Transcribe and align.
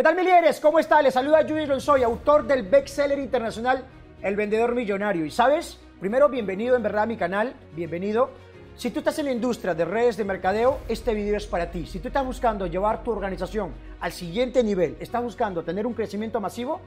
¿Qué 0.00 0.04
tal, 0.04 0.16
Milieres? 0.16 0.60
¿Cómo 0.60 0.78
está? 0.78 1.02
Les 1.02 1.12
saluda 1.12 1.42
Judith 1.46 1.68
Lonsoy, 1.68 2.02
autor 2.02 2.46
del 2.46 2.62
bestseller 2.62 3.18
internacional 3.18 3.84
El 4.22 4.34
Vendedor 4.34 4.74
Millonario. 4.74 5.26
Y 5.26 5.30
sabes, 5.30 5.78
primero, 6.00 6.30
bienvenido 6.30 6.74
en 6.74 6.82
verdad 6.82 7.02
a 7.02 7.06
mi 7.06 7.18
canal, 7.18 7.52
bienvenido. 7.74 8.30
Si 8.76 8.90
tú 8.90 9.00
estás 9.00 9.18
en 9.18 9.26
la 9.26 9.32
industria 9.32 9.74
de 9.74 9.84
redes 9.84 10.16
de 10.16 10.24
mercadeo, 10.24 10.78
este 10.88 11.12
video 11.12 11.36
es 11.36 11.44
para 11.44 11.70
ti. 11.70 11.84
Si 11.84 11.98
tú 11.98 12.08
estás 12.08 12.24
buscando 12.24 12.66
llevar 12.66 13.04
tu 13.04 13.10
organización 13.10 13.74
al 14.00 14.12
siguiente 14.12 14.64
nivel, 14.64 14.96
estás 15.00 15.22
buscando 15.22 15.64
tener 15.64 15.86
un 15.86 15.92
crecimiento 15.92 16.40
masivo, 16.40 16.80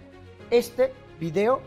este 0.49 0.91
video 1.19 1.61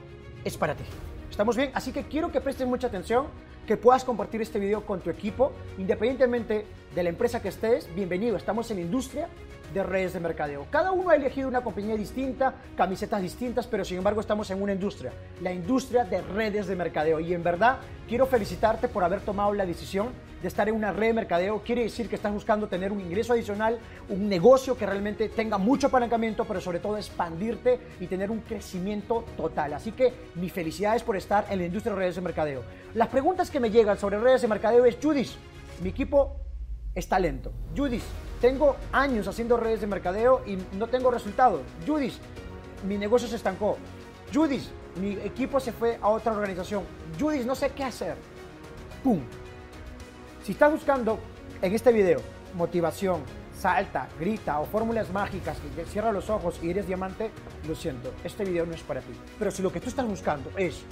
es 0.44 0.56
para 0.56 0.74
ti. 0.74 0.82
¿Estamos 1.30 1.56
bien? 1.56 1.70
Así 1.74 1.92
que 1.92 2.08
quiero 2.08 2.32
que 2.32 2.40
prestes 2.40 2.66
mucha 2.66 2.88
atención, 2.88 3.28
que 3.68 3.76
puedas 3.76 4.02
compartir 4.02 4.42
este 4.42 4.58
video 4.58 4.84
con 4.84 4.98
tu 4.98 5.10
equipo, 5.10 5.52
independientemente 5.78 6.66
de 6.92 7.02
la 7.04 7.08
empresa 7.08 7.40
que 7.40 7.50
estés. 7.50 7.88
Bienvenido, 7.94 8.36
estamos 8.36 8.68
en 8.72 8.78
la 8.78 8.82
industria 8.82 9.28
de 9.72 9.82
redes 9.82 10.12
de 10.12 10.20
mercadeo. 10.20 10.66
Cada 10.70 10.92
uno 10.92 11.10
ha 11.10 11.16
elegido 11.16 11.48
una 11.48 11.62
compañía 11.62 11.96
distinta, 11.96 12.54
camisetas 12.76 13.22
distintas, 13.22 13.66
pero 13.66 13.84
sin 13.84 13.98
embargo 13.98 14.20
estamos 14.20 14.50
en 14.50 14.62
una 14.62 14.72
industria, 14.72 15.12
la 15.40 15.52
industria 15.52 16.04
de 16.04 16.22
redes 16.22 16.66
de 16.66 16.76
mercadeo. 16.76 17.20
Y 17.20 17.34
en 17.34 17.42
verdad 17.42 17.78
quiero 18.08 18.26
felicitarte 18.26 18.88
por 18.88 19.04
haber 19.04 19.20
tomado 19.20 19.52
la 19.52 19.66
decisión 19.66 20.08
de 20.42 20.48
estar 20.48 20.68
en 20.68 20.74
una 20.74 20.92
red 20.92 21.08
de 21.08 21.12
mercadeo. 21.14 21.62
Quiere 21.62 21.84
decir 21.84 22.08
que 22.08 22.16
estás 22.16 22.32
buscando 22.32 22.68
tener 22.68 22.92
un 22.92 23.00
ingreso 23.00 23.32
adicional, 23.32 23.78
un 24.08 24.28
negocio 24.28 24.76
que 24.76 24.86
realmente 24.86 25.28
tenga 25.28 25.58
mucho 25.58 25.88
apalancamiento, 25.88 26.44
pero 26.44 26.60
sobre 26.60 26.78
todo 26.78 26.96
expandirte 26.96 27.80
y 28.00 28.06
tener 28.06 28.30
un 28.30 28.40
crecimiento 28.40 29.24
total. 29.36 29.74
Así 29.74 29.92
que 29.92 30.12
mi 30.34 30.50
felicidades 30.50 31.02
por 31.02 31.16
estar 31.16 31.46
en 31.50 31.58
la 31.58 31.66
industria 31.66 31.94
de 31.94 32.00
redes 32.00 32.16
de 32.16 32.20
mercadeo. 32.20 32.62
Las 32.94 33.08
preguntas 33.08 33.50
que 33.50 33.60
me 33.60 33.70
llegan 33.70 33.98
sobre 33.98 34.18
redes 34.18 34.42
de 34.42 34.48
mercadeo 34.48 34.84
es, 34.84 34.98
Judith, 35.02 35.32
mi 35.82 35.90
equipo 35.90 36.36
es 36.94 37.10
lento. 37.20 37.52
Judith, 37.76 38.04
tengo 38.40 38.76
años 38.92 39.28
haciendo 39.28 39.56
redes 39.56 39.80
de 39.80 39.86
mercadeo 39.86 40.42
y 40.46 40.58
no 40.76 40.88
tengo 40.88 41.10
resultados. 41.10 41.62
Judith, 41.86 42.14
mi 42.86 42.98
negocio 42.98 43.28
se 43.28 43.36
estancó. 43.36 43.78
Judith, 44.32 44.64
mi 45.00 45.12
equipo 45.12 45.60
se 45.60 45.72
fue 45.72 45.98
a 46.00 46.08
otra 46.08 46.32
organización. 46.32 46.84
Judith, 47.18 47.46
no 47.46 47.54
sé 47.54 47.70
qué 47.70 47.84
hacer. 47.84 48.16
¡Pum! 49.02 49.20
Si 50.42 50.52
estás 50.52 50.70
buscando 50.70 51.18
en 51.60 51.74
este 51.74 51.92
video 51.92 52.20
motivación, 52.54 53.22
salta, 53.58 54.08
grita 54.18 54.60
o 54.60 54.66
fórmulas 54.66 55.10
mágicas 55.10 55.58
que 55.58 55.84
cierra 55.84 56.12
los 56.12 56.30
ojos 56.30 56.58
y 56.62 56.70
eres 56.70 56.86
diamante, 56.86 57.30
lo 57.66 57.74
siento, 57.74 58.12
este 58.24 58.44
video 58.44 58.66
no 58.66 58.74
es 58.74 58.82
para 58.82 59.00
ti. 59.00 59.12
Pero 59.38 59.50
si 59.50 59.62
lo 59.62 59.72
que 59.72 59.80
tú 59.80 59.88
estás 59.88 60.06
buscando 60.06 60.50
es 60.56 60.84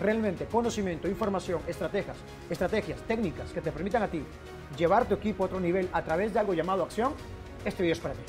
realmente 0.00 0.46
conocimiento, 0.46 1.08
información, 1.08 1.60
estrategias, 1.66 2.16
estrategias, 2.48 3.00
técnicas 3.02 3.52
que 3.52 3.60
te 3.60 3.70
permitan 3.70 4.02
a 4.02 4.08
ti 4.08 4.24
llevar 4.76 5.06
tu 5.06 5.14
equipo 5.14 5.44
a 5.44 5.46
otro 5.46 5.60
nivel 5.60 5.88
a 5.92 6.02
través 6.02 6.32
de 6.32 6.40
algo 6.40 6.54
llamado 6.54 6.82
acción, 6.82 7.12
este 7.64 7.82
video 7.82 7.92
es 7.92 8.00
para 8.00 8.14
ti. 8.14 8.20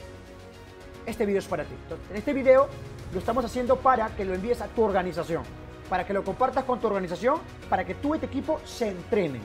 Este 1.06 1.26
video 1.26 1.40
es 1.40 1.48
para 1.48 1.64
ti. 1.64 1.74
este 2.14 2.34
video 2.34 2.68
lo 3.14 3.20
estamos 3.20 3.44
haciendo 3.44 3.78
para 3.78 4.10
que 4.16 4.24
lo 4.24 4.34
envíes 4.34 4.62
a 4.62 4.68
tu 4.68 4.84
organización, 4.84 5.44
para 5.90 6.06
que 6.06 6.14
lo 6.14 6.24
compartas 6.24 6.64
con 6.64 6.80
tu 6.80 6.88
organización, 6.88 7.40
para 7.70 7.84
que 7.84 7.96
tú 7.96 8.16
y 8.16 8.20
tu 8.20 8.26
equipo 8.26 8.60
se 8.66 8.90
entrenen. 8.90 9.42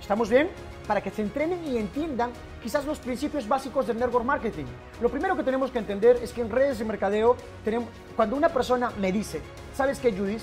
¿Estamos 0.00 0.30
bien? 0.30 0.48
Para 0.86 1.00
que 1.00 1.10
se 1.10 1.22
entrenen 1.22 1.64
y 1.66 1.78
entiendan 1.78 2.30
quizás 2.62 2.84
los 2.84 2.98
principios 2.98 3.46
básicos 3.46 3.86
del 3.86 3.98
network 3.98 4.24
marketing. 4.24 4.66
Lo 5.00 5.08
primero 5.08 5.36
que 5.36 5.42
tenemos 5.42 5.70
que 5.70 5.78
entender 5.78 6.18
es 6.22 6.32
que 6.32 6.40
en 6.40 6.50
redes 6.50 6.78
de 6.78 6.84
mercadeo, 6.84 7.36
tenemos, 7.64 7.88
cuando 8.14 8.36
una 8.36 8.48
persona 8.48 8.90
me 9.00 9.10
dice, 9.12 9.40
¿sabes 9.74 9.98
qué, 9.98 10.12
Judith? 10.12 10.42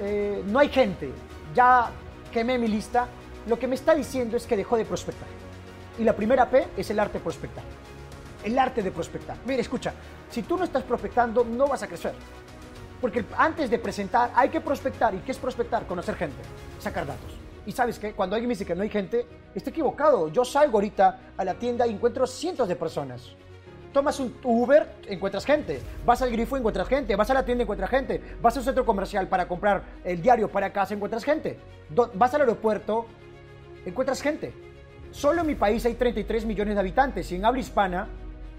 Eh, 0.00 0.42
no 0.46 0.58
hay 0.58 0.68
gente, 0.68 1.10
ya 1.54 1.90
quemé 2.32 2.58
mi 2.58 2.68
lista, 2.68 3.08
lo 3.46 3.58
que 3.58 3.66
me 3.66 3.74
está 3.74 3.94
diciendo 3.94 4.36
es 4.36 4.46
que 4.46 4.56
dejó 4.56 4.76
de 4.76 4.84
prospectar. 4.84 5.28
Y 5.98 6.04
la 6.04 6.14
primera 6.14 6.48
P 6.50 6.68
es 6.76 6.90
el 6.90 6.98
arte 6.98 7.18
de 7.18 7.24
prospectar. 7.24 7.64
El 8.44 8.58
arte 8.58 8.82
de 8.82 8.90
prospectar. 8.90 9.36
Mira, 9.46 9.60
escucha, 9.60 9.94
si 10.30 10.42
tú 10.42 10.56
no 10.56 10.64
estás 10.64 10.82
prospectando, 10.82 11.44
no 11.44 11.66
vas 11.66 11.82
a 11.82 11.86
crecer. 11.86 12.14
Porque 13.00 13.24
antes 13.36 13.70
de 13.70 13.78
presentar 13.78 14.30
hay 14.34 14.48
que 14.48 14.60
prospectar. 14.60 15.14
¿Y 15.14 15.18
qué 15.18 15.32
es 15.32 15.38
prospectar? 15.38 15.86
Conocer 15.86 16.16
gente, 16.16 16.42
sacar 16.78 17.06
datos. 17.06 17.32
Y 17.64 17.72
sabes 17.72 17.98
qué, 17.98 18.12
cuando 18.12 18.36
alguien 18.36 18.48
me 18.48 18.54
dice 18.54 18.64
que 18.64 18.74
no 18.74 18.82
hay 18.82 18.90
gente, 18.90 19.26
está 19.54 19.70
equivocado. 19.70 20.28
Yo 20.28 20.44
salgo 20.44 20.78
ahorita 20.78 21.32
a 21.36 21.44
la 21.44 21.54
tienda 21.54 21.86
y 21.86 21.90
encuentro 21.90 22.26
cientos 22.26 22.68
de 22.68 22.76
personas. 22.76 23.32
Tomas 23.96 24.20
un 24.20 24.36
Uber, 24.44 24.86
encuentras 25.08 25.46
gente. 25.46 25.80
Vas 26.04 26.20
al 26.20 26.30
grifo, 26.30 26.58
encuentras 26.58 26.86
gente. 26.86 27.16
Vas 27.16 27.30
a 27.30 27.32
la 27.32 27.46
tienda, 27.46 27.62
encuentras 27.62 27.88
gente. 27.88 28.20
Vas 28.42 28.54
a 28.54 28.60
un 28.60 28.64
centro 28.66 28.84
comercial 28.84 29.26
para 29.26 29.48
comprar 29.48 29.84
el 30.04 30.20
diario 30.20 30.50
para 30.50 30.70
casa, 30.70 30.92
encuentras 30.92 31.24
gente. 31.24 31.56
Vas 32.12 32.34
al 32.34 32.42
aeropuerto, 32.42 33.06
encuentras 33.86 34.20
gente. 34.20 34.52
Solo 35.12 35.40
en 35.40 35.46
mi 35.46 35.54
país 35.54 35.86
hay 35.86 35.94
33 35.94 36.44
millones 36.44 36.74
de 36.74 36.80
habitantes 36.80 37.32
y 37.32 37.36
en 37.36 37.46
habla 37.46 37.60
hispana 37.60 38.06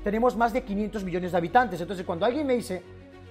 tenemos 0.04 0.36
más 0.36 0.54
de 0.54 0.64
500 0.64 1.04
millones 1.04 1.34
de 1.34 1.38
habitantes. 1.38 1.80
Entonces, 1.80 2.04
cuando 2.04 2.26
alguien 2.26 2.48
me 2.48 2.56
dice 2.56 2.82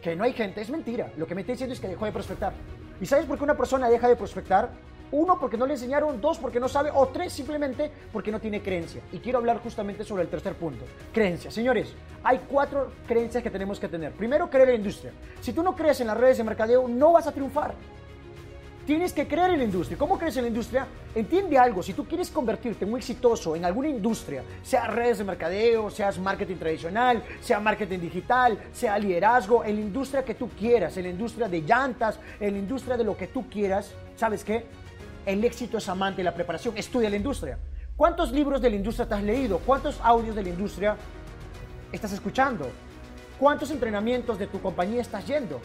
que 0.01 0.15
no 0.15 0.23
hay 0.23 0.33
gente, 0.33 0.61
es 0.61 0.71
mentira. 0.71 1.11
Lo 1.17 1.27
que 1.27 1.35
me 1.35 1.41
está 1.41 1.55
diciendo 1.55 1.75
es 1.75 1.81
que 1.81 1.89
dejó 1.89 2.05
de 2.05 2.13
prospectar. 2.13 2.53
¿Y 3.01 3.07
sabes 3.07 3.27
por 3.27 3.37
qué 3.37 3.43
una 3.43 3.57
persona 3.57 3.89
deja 3.89 4.07
de 4.07 4.15
prospectar? 4.15 4.71
Uno, 5.13 5.39
porque 5.39 5.57
no 5.57 5.67
le 5.67 5.75
enseñaron, 5.75 6.21
dos, 6.21 6.39
porque 6.39 6.59
no 6.59 6.69
sabe, 6.69 6.91
o 6.93 7.07
tres, 7.09 7.33
simplemente 7.33 7.91
porque 8.13 8.33
no 8.33 8.41
tiene 8.41 8.61
creencia. 8.61 9.03
Y 9.13 9.19
quiero 9.19 9.39
hablar 9.39 9.59
justamente 9.63 10.05
sobre 10.05 10.23
el 10.23 10.29
tercer 10.29 10.55
punto, 10.55 10.85
creencia. 11.13 11.51
Señores, 11.51 11.95
hay 12.25 12.41
cuatro 12.49 12.93
creencias 13.07 13.43
que 13.43 13.51
tenemos 13.51 13.79
que 13.79 13.89
tener. 13.89 14.13
Primero, 14.13 14.51
creer 14.51 14.71
en 14.71 14.75
la 14.75 14.79
industria. 14.79 15.13
Si 15.41 15.53
tú 15.53 15.63
no 15.63 15.77
crees 15.77 16.01
en 16.01 16.09
las 16.09 16.17
redes 16.17 16.39
de 16.39 16.45
mercadeo, 16.45 16.89
no 16.89 17.13
vas 17.13 17.27
a 17.27 17.33
triunfar. 17.33 17.75
Tienes 18.87 19.13
que 19.13 19.27
creer 19.27 19.51
en 19.51 19.59
la 19.59 19.65
industria. 19.65 19.99
¿Cómo 19.99 20.17
crees 20.17 20.37
en 20.37 20.43
la 20.43 20.49
industria? 20.49 20.87
Entiende 21.13 21.59
algo. 21.59 21.83
Si 21.83 21.93
tú 21.93 22.05
quieres 22.05 22.31
convertirte 22.31 22.87
muy 22.87 22.99
exitoso 22.99 23.57
en 23.57 23.65
alguna 23.65 23.89
industria, 23.89 24.45
sea 24.63 24.87
redes 24.87 25.19
de 25.19 25.25
mercadeo, 25.25 25.91
seas 25.91 26.21
marketing 26.21 26.55
tradicional, 26.55 27.21
sea 27.41 27.59
marketing 27.59 27.99
digital, 27.99 28.57
sea 28.73 28.97
liderazgo, 28.97 29.65
en 29.65 29.75
la 29.75 29.81
industria 29.81 30.25
que 30.25 30.35
tú 30.35 30.49
quieras, 30.51 30.97
en 30.97 31.03
la 31.03 31.09
industria 31.11 31.49
de 31.49 31.63
llantas, 31.63 32.21
en 32.39 32.53
la 32.53 32.59
industria 32.61 32.97
de 32.97 33.03
lo 33.03 33.17
que 33.17 33.27
tú 33.27 33.49
quieras, 33.49 33.93
¿sabes 34.15 34.45
qué? 34.45 34.67
El 35.27 35.45
éxito 35.45 35.79
es 35.79 35.89
amante 35.89 36.19
de 36.19 36.25
la 36.25 36.35
preparación. 36.35 36.77
Estudia 36.77 37.11
la 37.11 37.17
industria. 37.17 37.59
¿Cuántos 37.97 38.31
libros 38.31 38.63
de 38.63 38.71
la 38.71 38.77
industria 38.77 39.09
te 39.09 39.15
has 39.15 39.23
leído? 39.25 39.59
¿Cuántos 39.59 40.01
audios 40.01 40.37
de 40.37 40.45
la 40.45 40.51
industria 40.51 40.97
estás 41.91 42.13
escuchando? 42.13 42.69
¿Cuántos 43.37 43.73
entrenamientos 43.73 44.39
de 44.39 44.47
tu 44.47 44.61
compañía 44.61 45.03
estás 45.03 45.27
yendo? 45.27 45.61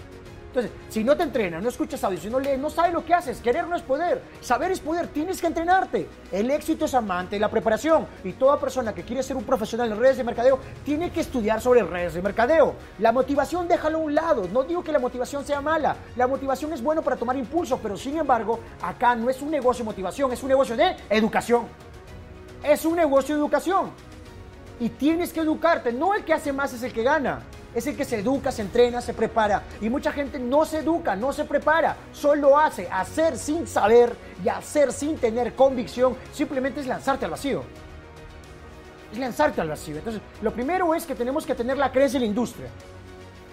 Entonces, 0.51 0.71
si 0.89 1.01
no 1.05 1.15
te 1.15 1.23
entrenas, 1.23 1.63
no 1.63 1.69
escuchas 1.69 2.03
audio, 2.03 2.19
si 2.19 2.29
no 2.29 2.37
lees, 2.37 2.59
no 2.59 2.69
sabes 2.69 2.91
lo 2.91 3.05
que 3.05 3.13
haces. 3.13 3.39
Querer 3.39 3.67
no 3.67 3.77
es 3.77 3.81
poder. 3.81 4.21
Saber 4.41 4.69
es 4.71 4.81
poder. 4.81 5.07
Tienes 5.07 5.39
que 5.39 5.47
entrenarte. 5.47 6.09
El 6.29 6.51
éxito 6.51 6.83
es 6.83 6.93
amante 6.93 7.37
de 7.37 7.39
la 7.39 7.49
preparación. 7.49 8.05
Y 8.25 8.33
toda 8.33 8.59
persona 8.59 8.93
que 8.93 9.03
quiere 9.03 9.23
ser 9.23 9.37
un 9.37 9.45
profesional 9.45 9.89
en 9.89 9.97
redes 9.97 10.17
de 10.17 10.25
mercadeo 10.25 10.59
tiene 10.83 11.09
que 11.09 11.21
estudiar 11.21 11.61
sobre 11.61 11.83
redes 11.83 12.15
de 12.15 12.21
mercadeo. 12.21 12.75
La 12.99 13.13
motivación, 13.13 13.65
déjalo 13.65 13.99
a 13.99 14.01
un 14.01 14.13
lado. 14.13 14.49
No 14.51 14.63
digo 14.63 14.83
que 14.83 14.91
la 14.91 14.99
motivación 14.99 15.45
sea 15.45 15.61
mala. 15.61 15.95
La 16.17 16.27
motivación 16.27 16.73
es 16.73 16.83
bueno 16.83 17.01
para 17.01 17.15
tomar 17.15 17.37
impulso, 17.37 17.79
pero 17.81 17.95
sin 17.95 18.17
embargo, 18.17 18.59
acá 18.81 19.15
no 19.15 19.29
es 19.29 19.41
un 19.41 19.51
negocio 19.51 19.85
de 19.85 19.91
motivación, 19.91 20.33
es 20.33 20.43
un 20.43 20.49
negocio 20.49 20.75
de 20.75 20.97
educación. 21.09 21.65
Es 22.61 22.83
un 22.83 22.97
negocio 22.97 23.35
de 23.35 23.39
educación. 23.39 23.91
Y 24.81 24.89
tienes 24.89 25.31
que 25.31 25.39
educarte. 25.39 25.93
No 25.93 26.13
el 26.13 26.25
que 26.25 26.33
hace 26.33 26.51
más 26.51 26.73
es 26.73 26.83
el 26.83 26.91
que 26.91 27.03
gana 27.03 27.41
es 27.73 27.87
el 27.87 27.95
que 27.95 28.05
se 28.05 28.19
educa, 28.19 28.51
se 28.51 28.61
entrena, 28.61 29.01
se 29.01 29.13
prepara. 29.13 29.63
Y 29.79 29.89
mucha 29.89 30.11
gente 30.11 30.39
no 30.39 30.65
se 30.65 30.79
educa, 30.79 31.15
no 31.15 31.31
se 31.31 31.45
prepara, 31.45 31.95
solo 32.11 32.57
hace. 32.57 32.87
Hacer 32.91 33.37
sin 33.37 33.67
saber 33.67 34.15
y 34.43 34.49
hacer 34.49 34.91
sin 34.91 35.17
tener 35.17 35.53
convicción 35.53 36.15
simplemente 36.33 36.81
es 36.81 36.87
lanzarte 36.87 37.25
al 37.25 37.31
vacío. 37.31 37.63
Es 39.11 39.17
lanzarte 39.17 39.61
al 39.61 39.69
vacío. 39.69 39.97
Entonces, 39.97 40.21
lo 40.41 40.51
primero 40.51 40.93
es 40.95 41.05
que 41.05 41.15
tenemos 41.15 41.45
que 41.45 41.55
tener 41.55 41.77
la 41.77 41.91
creencia 41.91 42.17
en 42.17 42.23
la 42.23 42.27
industria. 42.27 42.67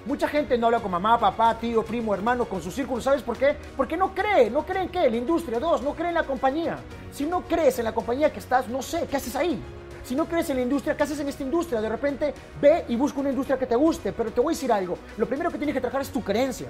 Mucha 0.06 0.28
gente 0.28 0.56
no 0.56 0.66
habla 0.66 0.80
con 0.80 0.90
mamá, 0.90 1.18
papá, 1.18 1.58
tío, 1.58 1.84
primo, 1.84 2.14
hermano, 2.14 2.46
con 2.46 2.62
su 2.62 2.70
círculo. 2.70 3.02
¿Sabes 3.02 3.22
por 3.22 3.36
qué? 3.36 3.56
Porque 3.76 3.96
no 3.96 4.14
cree. 4.14 4.48
¿No 4.48 4.64
cree 4.64 4.84
en 4.84 4.88
qué? 4.88 5.10
La 5.10 5.16
industria. 5.16 5.58
Dos, 5.58 5.82
no 5.82 5.94
cree 5.94 6.08
en 6.08 6.14
la 6.14 6.22
compañía. 6.22 6.78
Si 7.12 7.26
no 7.26 7.42
crees 7.42 7.78
en 7.78 7.84
la 7.84 7.92
compañía 7.92 8.32
que 8.32 8.38
estás, 8.38 8.68
no 8.68 8.80
sé, 8.80 9.06
¿qué 9.10 9.16
haces 9.16 9.36
ahí? 9.36 9.60
Si 10.08 10.16
no 10.16 10.24
crees 10.24 10.48
en 10.48 10.56
la 10.56 10.62
industria, 10.62 10.96
¿qué 10.96 11.02
haces 11.02 11.20
en 11.20 11.28
esta 11.28 11.42
industria? 11.42 11.82
De 11.82 11.88
repente 11.90 12.32
ve 12.62 12.86
y 12.88 12.96
busca 12.96 13.20
una 13.20 13.28
industria 13.28 13.58
que 13.58 13.66
te 13.66 13.76
guste, 13.76 14.10
pero 14.14 14.30
te 14.30 14.40
voy 14.40 14.52
a 14.52 14.56
decir 14.56 14.72
algo. 14.72 14.96
Lo 15.18 15.26
primero 15.26 15.50
que 15.50 15.58
tienes 15.58 15.74
que 15.74 15.82
trabajar 15.82 16.00
es 16.00 16.08
tu 16.08 16.24
creencia. 16.24 16.66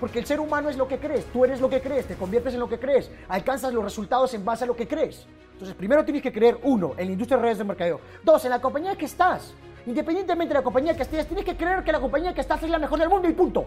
Porque 0.00 0.18
el 0.18 0.26
ser 0.26 0.40
humano 0.40 0.68
es 0.68 0.76
lo 0.76 0.88
que 0.88 0.98
crees, 0.98 1.26
tú 1.26 1.44
eres 1.44 1.60
lo 1.60 1.70
que 1.70 1.80
crees, 1.80 2.08
te 2.08 2.16
conviertes 2.16 2.54
en 2.54 2.58
lo 2.58 2.68
que 2.68 2.80
crees, 2.80 3.08
alcanzas 3.28 3.72
los 3.72 3.84
resultados 3.84 4.34
en 4.34 4.44
base 4.44 4.64
a 4.64 4.66
lo 4.66 4.74
que 4.74 4.88
crees. 4.88 5.26
Entonces, 5.52 5.76
primero 5.76 6.04
tienes 6.04 6.24
que 6.24 6.32
creer, 6.32 6.58
uno, 6.64 6.94
en 6.96 7.06
la 7.06 7.12
industria 7.12 7.36
de 7.36 7.42
redes 7.44 7.58
de 7.58 7.64
mercadeo. 7.64 8.00
Dos, 8.24 8.44
en 8.44 8.50
la 8.50 8.60
compañía 8.60 8.96
que 8.96 9.04
estás. 9.04 9.54
Independientemente 9.86 10.54
de 10.54 10.58
la 10.58 10.64
compañía 10.64 10.96
que 10.96 11.04
estés, 11.04 11.28
tienes 11.28 11.44
que 11.44 11.56
creer 11.56 11.84
que 11.84 11.92
la 11.92 12.00
compañía 12.00 12.34
que 12.34 12.40
estás 12.40 12.60
es 12.64 12.68
la 12.68 12.80
mejor 12.80 12.98
del 12.98 13.10
mundo 13.10 13.28
y 13.28 13.32
punto. 13.32 13.66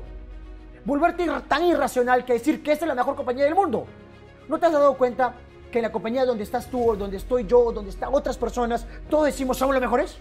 Volverte 0.83 1.25
tan 1.47 1.63
irracional 1.63 2.25
que 2.25 2.33
decir 2.33 2.61
que 2.61 2.73
esta 2.73 2.83
es 2.83 2.89
la 2.89 2.95
mejor 2.95 3.15
compañía 3.15 3.45
del 3.45 3.55
mundo. 3.55 3.85
¿No 4.49 4.59
te 4.59 4.65
has 4.65 4.73
dado 4.73 4.97
cuenta 4.97 5.35
que 5.71 5.79
en 5.79 5.83
la 5.83 5.91
compañía 5.91 6.25
donde 6.25 6.43
estás 6.43 6.69
tú, 6.69 6.91
o 6.91 6.95
donde 6.95 7.17
estoy 7.17 7.45
yo, 7.45 7.71
donde 7.71 7.91
están 7.91 8.13
otras 8.13 8.37
personas, 8.37 8.85
todos 9.09 9.25
decimos, 9.25 9.57
¿somos 9.57 9.75
los 9.75 9.81
mejores? 9.81 10.17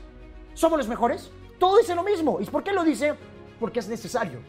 ¿Somos 0.54 0.78
los 0.78 0.88
mejores? 0.88 1.30
Todo 1.58 1.78
dice 1.78 1.94
lo 1.94 2.02
mismo. 2.02 2.40
¿Y 2.40 2.44
por 2.44 2.62
qué 2.62 2.72
lo 2.72 2.84
dice? 2.84 3.14
Porque 3.60 3.80
es 3.80 3.88
necesario. 3.88 4.40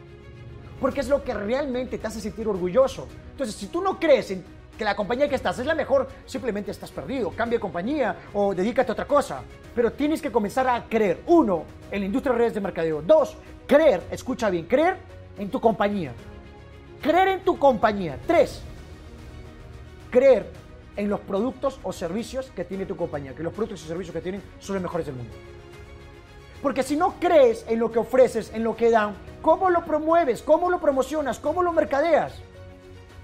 Porque 0.80 1.00
es 1.00 1.08
lo 1.08 1.22
que 1.22 1.34
realmente 1.34 1.98
te 1.98 2.06
hace 2.06 2.20
sentir 2.20 2.46
orgulloso. 2.48 3.08
Entonces, 3.32 3.54
si 3.54 3.66
tú 3.66 3.80
no 3.80 3.98
crees 3.98 4.30
en 4.30 4.44
que 4.76 4.84
la 4.84 4.94
compañía 4.94 5.28
que 5.28 5.34
estás 5.34 5.58
es 5.58 5.66
la 5.66 5.74
mejor, 5.74 6.08
simplemente 6.24 6.70
estás 6.70 6.90
perdido. 6.90 7.30
Cambia 7.30 7.58
de 7.58 7.60
compañía 7.60 8.16
o 8.32 8.54
dedícate 8.54 8.90
a 8.90 8.94
otra 8.94 9.06
cosa. 9.06 9.42
Pero 9.74 9.92
tienes 9.92 10.22
que 10.22 10.30
comenzar 10.30 10.68
a 10.68 10.84
creer, 10.84 11.22
uno, 11.26 11.64
en 11.90 12.00
la 12.00 12.06
industria 12.06 12.32
de 12.32 12.38
redes 12.38 12.54
de 12.54 12.60
mercadeo. 12.60 13.02
Dos, 13.02 13.36
creer, 13.66 14.02
escucha 14.10 14.48
bien, 14.50 14.66
creer 14.66 14.96
en 15.36 15.50
tu 15.50 15.60
compañía. 15.60 16.12
Creer 17.02 17.28
en 17.28 17.44
tu 17.44 17.58
compañía. 17.58 18.18
Tres, 18.26 18.62
creer 20.10 20.46
en 20.98 21.08
los 21.08 21.20
productos 21.20 21.78
o 21.84 21.92
servicios 21.92 22.50
que 22.54 22.64
tiene 22.64 22.84
tu 22.84 22.96
compañía, 22.96 23.32
que 23.34 23.42
los 23.42 23.54
productos 23.54 23.82
y 23.84 23.86
servicios 23.86 24.12
que 24.12 24.20
tienen 24.20 24.42
son 24.58 24.74
los 24.74 24.82
mejores 24.82 25.06
del 25.06 25.14
mundo. 25.14 25.32
Porque 26.60 26.82
si 26.82 26.96
no 26.96 27.14
crees 27.20 27.64
en 27.68 27.78
lo 27.78 27.92
que 27.92 28.00
ofreces, 28.00 28.52
en 28.52 28.64
lo 28.64 28.76
que 28.76 28.90
dan, 28.90 29.14
¿cómo 29.40 29.70
lo 29.70 29.84
promueves? 29.84 30.42
¿Cómo 30.42 30.68
lo 30.68 30.80
promocionas? 30.80 31.38
¿Cómo 31.38 31.62
lo 31.62 31.72
mercadeas? 31.72 32.34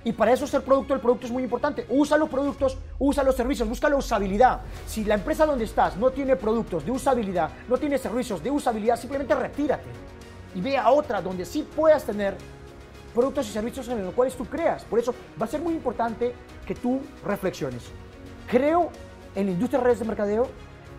Y 0.04 0.12
para 0.12 0.32
eso 0.32 0.44
es 0.44 0.54
el 0.54 0.62
producto, 0.62 0.94
el 0.94 1.00
producto 1.00 1.26
es 1.26 1.32
muy 1.32 1.42
importante. 1.42 1.84
Usa 1.88 2.16
los 2.16 2.28
productos, 2.28 2.78
usa 3.00 3.24
los 3.24 3.34
servicios, 3.34 3.68
busca 3.68 3.88
la 3.88 3.96
usabilidad. 3.96 4.60
Si 4.86 5.04
la 5.04 5.14
empresa 5.14 5.44
donde 5.44 5.64
estás 5.64 5.96
no 5.96 6.10
tiene 6.10 6.36
productos 6.36 6.84
de 6.84 6.92
usabilidad, 6.92 7.50
no 7.68 7.76
tiene 7.76 7.98
servicios 7.98 8.40
de 8.40 8.52
usabilidad, 8.52 8.96
simplemente 8.96 9.34
retírate 9.34 9.88
y 10.54 10.60
ve 10.60 10.78
a 10.78 10.90
otra 10.90 11.20
donde 11.20 11.44
sí 11.44 11.66
puedas 11.74 12.04
tener 12.04 12.36
productos 13.12 13.48
y 13.48 13.52
servicios 13.52 13.88
en 13.88 14.04
los 14.04 14.14
cuales 14.14 14.36
tú 14.36 14.44
creas. 14.44 14.84
Por 14.84 15.00
eso 15.00 15.12
va 15.40 15.46
a 15.46 15.48
ser 15.48 15.60
muy 15.60 15.74
importante 15.74 16.34
que 16.66 16.74
tú 16.74 17.00
reflexiones. 17.24 17.84
Creo 18.48 18.90
en 19.34 19.46
la 19.46 19.52
industria 19.52 19.80
de 19.80 19.84
redes 19.84 19.98
de 20.00 20.04
mercadeo, 20.04 20.48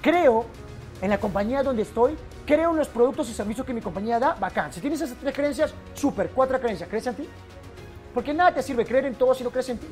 creo 0.02 0.46
en 1.02 1.10
la 1.10 1.20
compañía 1.20 1.64
donde 1.64 1.84
estoy, 1.84 2.16
creo 2.46 2.72
en 2.72 2.78
los 2.78 2.88
productos 2.88 3.30
y 3.30 3.34
servicios 3.34 3.66
que 3.66 3.74
mi 3.74 3.82
compañía 3.82 4.20
da, 4.20 4.34
bacán. 4.34 4.72
Si 4.72 4.80
tienes 4.80 5.02
esas 5.02 5.18
tres 5.18 5.34
creencias, 5.34 5.74
súper, 5.94 6.30
cuatro 6.30 6.60
creencias, 6.60 6.90
¿crees 6.90 7.08
en 7.08 7.16
ti? 7.16 7.30
Porque 8.14 8.34
nada 8.34 8.54
te 8.54 8.64
sirve 8.64 8.86
creer 8.86 9.06
en 9.06 9.16
todo 9.16 9.34
si 9.34 9.44
no 9.44 9.50
crees 9.50 9.70
en 9.70 9.78
ti. 9.78 9.88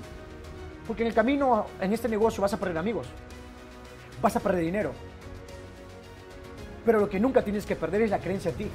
Porque 0.87 1.03
en 1.03 1.07
el 1.07 1.13
camino, 1.13 1.65
en 1.79 1.93
este 1.93 2.07
negocio, 2.07 2.41
vas 2.41 2.53
a 2.53 2.57
perder 2.57 2.77
amigos, 2.77 3.07
vas 4.21 4.35
a 4.35 4.39
perder 4.39 4.63
dinero. 4.63 4.91
Pero 6.85 6.99
lo 6.99 7.09
que 7.09 7.19
nunca 7.19 7.41
tienes 7.41 7.65
que 7.65 7.75
perder 7.75 8.01
es 8.01 8.09
la 8.09 8.19
creencia 8.19 8.51
en 8.51 8.57
ti. 8.57 8.67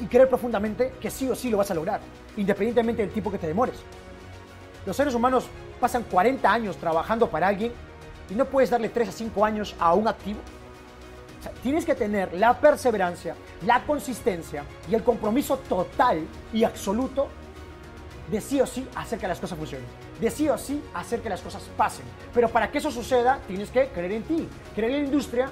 Y 0.00 0.06
creer 0.06 0.28
profundamente 0.28 0.94
que 1.00 1.10
sí 1.10 1.28
o 1.28 1.34
sí 1.34 1.50
lo 1.50 1.58
vas 1.58 1.70
a 1.70 1.74
lograr, 1.74 2.00
independientemente 2.36 3.02
del 3.02 3.10
tiempo 3.12 3.30
que 3.30 3.38
te 3.38 3.46
demores. 3.46 3.76
Los 4.86 4.96
seres 4.96 5.14
humanos 5.14 5.46
pasan 5.80 6.04
40 6.04 6.52
años 6.52 6.76
trabajando 6.76 7.28
para 7.28 7.48
alguien 7.48 7.72
y 8.30 8.34
no 8.34 8.44
puedes 8.44 8.70
darle 8.70 8.88
3 8.88 9.08
a 9.08 9.12
5 9.12 9.44
años 9.44 9.74
a 9.78 9.94
un 9.94 10.08
activo. 10.08 10.40
tienes 11.62 11.84
que 11.84 11.94
tener 11.94 12.32
la 12.32 12.58
perseverancia, 12.58 13.34
la 13.66 13.84
consistencia 13.84 14.64
y 14.90 14.94
el 14.94 15.02
compromiso 15.02 15.58
total 15.58 16.26
y 16.54 16.64
absoluto 16.64 17.28
de 18.30 18.40
sí 18.40 18.60
o 18.62 18.66
sí 18.66 18.88
hacer 18.96 19.18
que 19.18 19.28
las 19.28 19.38
cosas 19.38 19.58
funcionen, 19.58 19.86
de 20.18 20.30
sí 20.30 20.48
o 20.48 20.56
sí 20.56 20.82
hacer 20.94 21.20
que 21.20 21.28
las 21.28 21.42
cosas 21.42 21.62
pasen. 21.76 22.06
Pero 22.32 22.48
para 22.48 22.70
que 22.70 22.78
eso 22.78 22.90
suceda, 22.90 23.40
tienes 23.46 23.70
que 23.70 23.88
creer 23.88 24.12
en 24.12 24.22
ti, 24.22 24.48
creer 24.74 24.92
en 24.92 25.00
la 25.00 25.04
industria, 25.04 25.50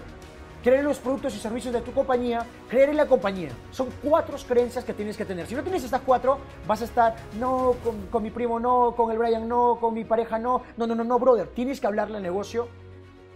creer 0.62 0.80
en 0.80 0.86
los 0.86 0.98
productos 0.98 1.34
y 1.34 1.38
servicios 1.38 1.74
de 1.74 1.80
tu 1.80 1.92
compañía, 1.92 2.46
creer 2.68 2.90
en 2.90 2.96
la 2.96 3.06
compañía. 3.06 3.50
Son 3.70 3.88
cuatro 4.02 4.36
creencias 4.46 4.84
que 4.84 4.94
tienes 4.94 5.16
que 5.16 5.24
tener. 5.24 5.46
Si 5.46 5.54
no 5.54 5.62
tienes 5.62 5.84
estas 5.84 6.02
cuatro, 6.02 6.38
vas 6.66 6.80
a 6.82 6.84
estar, 6.84 7.16
no, 7.38 7.74
con, 8.10 8.22
mi 8.22 8.30
primo 8.30 8.60
no, 8.60 8.94
con 8.96 9.10
el 9.10 9.18
Brian 9.18 9.48
no, 9.48 9.78
con 9.80 9.92
mi 9.92 10.04
pareja 10.04 10.38
no. 10.38 10.62
No, 10.76 10.86
no, 10.86 10.94
no, 10.94 11.04
no, 11.04 11.18
brother. 11.18 11.48
Tienes 11.48 11.80
que 11.80 11.86
hablarle 11.86 12.16
al 12.16 12.22
negocio 12.22 12.68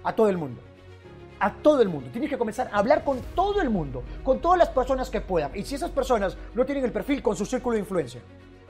a 0.05 0.14
todo 0.14 0.28
el 0.28 0.38
mundo. 0.38 0.62
A 1.40 1.52
todo 1.52 1.82
el 1.82 1.88
mundo. 1.88 2.08
Tienes 2.11 2.31
que 2.31 2.38
comenzar 2.38 2.70
a 2.73 2.78
hablar 2.78 3.05
con 3.05 3.20
todo 3.34 3.61
el 3.61 3.69
mundo, 3.69 4.02
con 4.22 4.40
todas 4.40 4.58
las 4.58 4.69
personas 4.69 5.11
que 5.11 5.20
puedan. 5.20 5.50
Y 5.55 5.64
si 5.64 5.75
esas 5.75 5.90
personas 5.90 6.37
no 6.55 6.64
tienen 6.64 6.84
el 6.84 6.93
perfil, 6.93 7.22
con 7.22 7.37
su 7.37 7.44
círculo 7.44 7.75
de 7.75 7.81
influencia. 7.81 8.20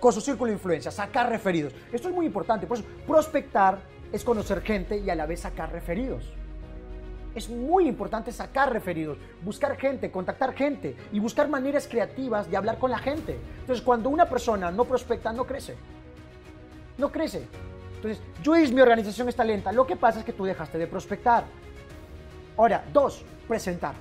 Con 0.01 0.13
su 0.13 0.21
círculo 0.21 0.49
de 0.49 0.55
influencia, 0.55 0.91
sacar 0.91 1.29
referidos. 1.29 1.73
Esto 1.93 2.09
es 2.09 2.15
muy 2.15 2.27
importante. 2.27 2.67
Por 2.67 2.79
eso, 2.79 2.87
prospectar 3.07 3.79
es 4.13 4.25
conocer 4.25 4.63
gente 4.63 4.99
y 4.99 5.09
a 5.11 5.15
la 5.15 5.27
vez 5.27 5.41
sacar 5.41 5.73
referidos 5.73 6.33
es 7.37 7.51
muy 7.51 7.87
importante 7.87 8.33
sacar 8.33 8.73
referidos, 8.73 9.19
buscar 9.43 9.77
gente, 9.77 10.11
contactar 10.11 10.55
gente 10.55 10.97
y 11.13 11.21
buscar 11.21 11.51
maneras 11.51 11.87
creativas 11.87 12.51
de 12.51 12.57
hablar 12.57 12.79
con 12.79 12.91
la 12.91 12.99
gente. 12.99 13.39
Entonces, 13.61 13.85
cuando 13.85 14.09
una 14.09 14.27
persona 14.27 14.71
no 14.71 14.87
prospecta, 14.87 15.35
no 15.35 15.45
crece. 15.45 15.77
No 16.97 17.13
crece. 17.13 17.47
Entonces, 17.97 18.23
Juice, 18.43 18.73
mi 18.73 18.81
organización 18.81 19.29
está 19.29 19.45
lenta. 19.45 19.71
Lo 19.71 19.87
que 19.87 19.97
pasa 19.97 20.21
es 20.21 20.25
que 20.25 20.33
tú 20.33 20.47
dejaste 20.47 20.79
de 20.79 20.87
prospectar. 20.87 21.45
Ahora, 22.57 22.83
dos, 22.91 23.23
presentar. 23.47 23.95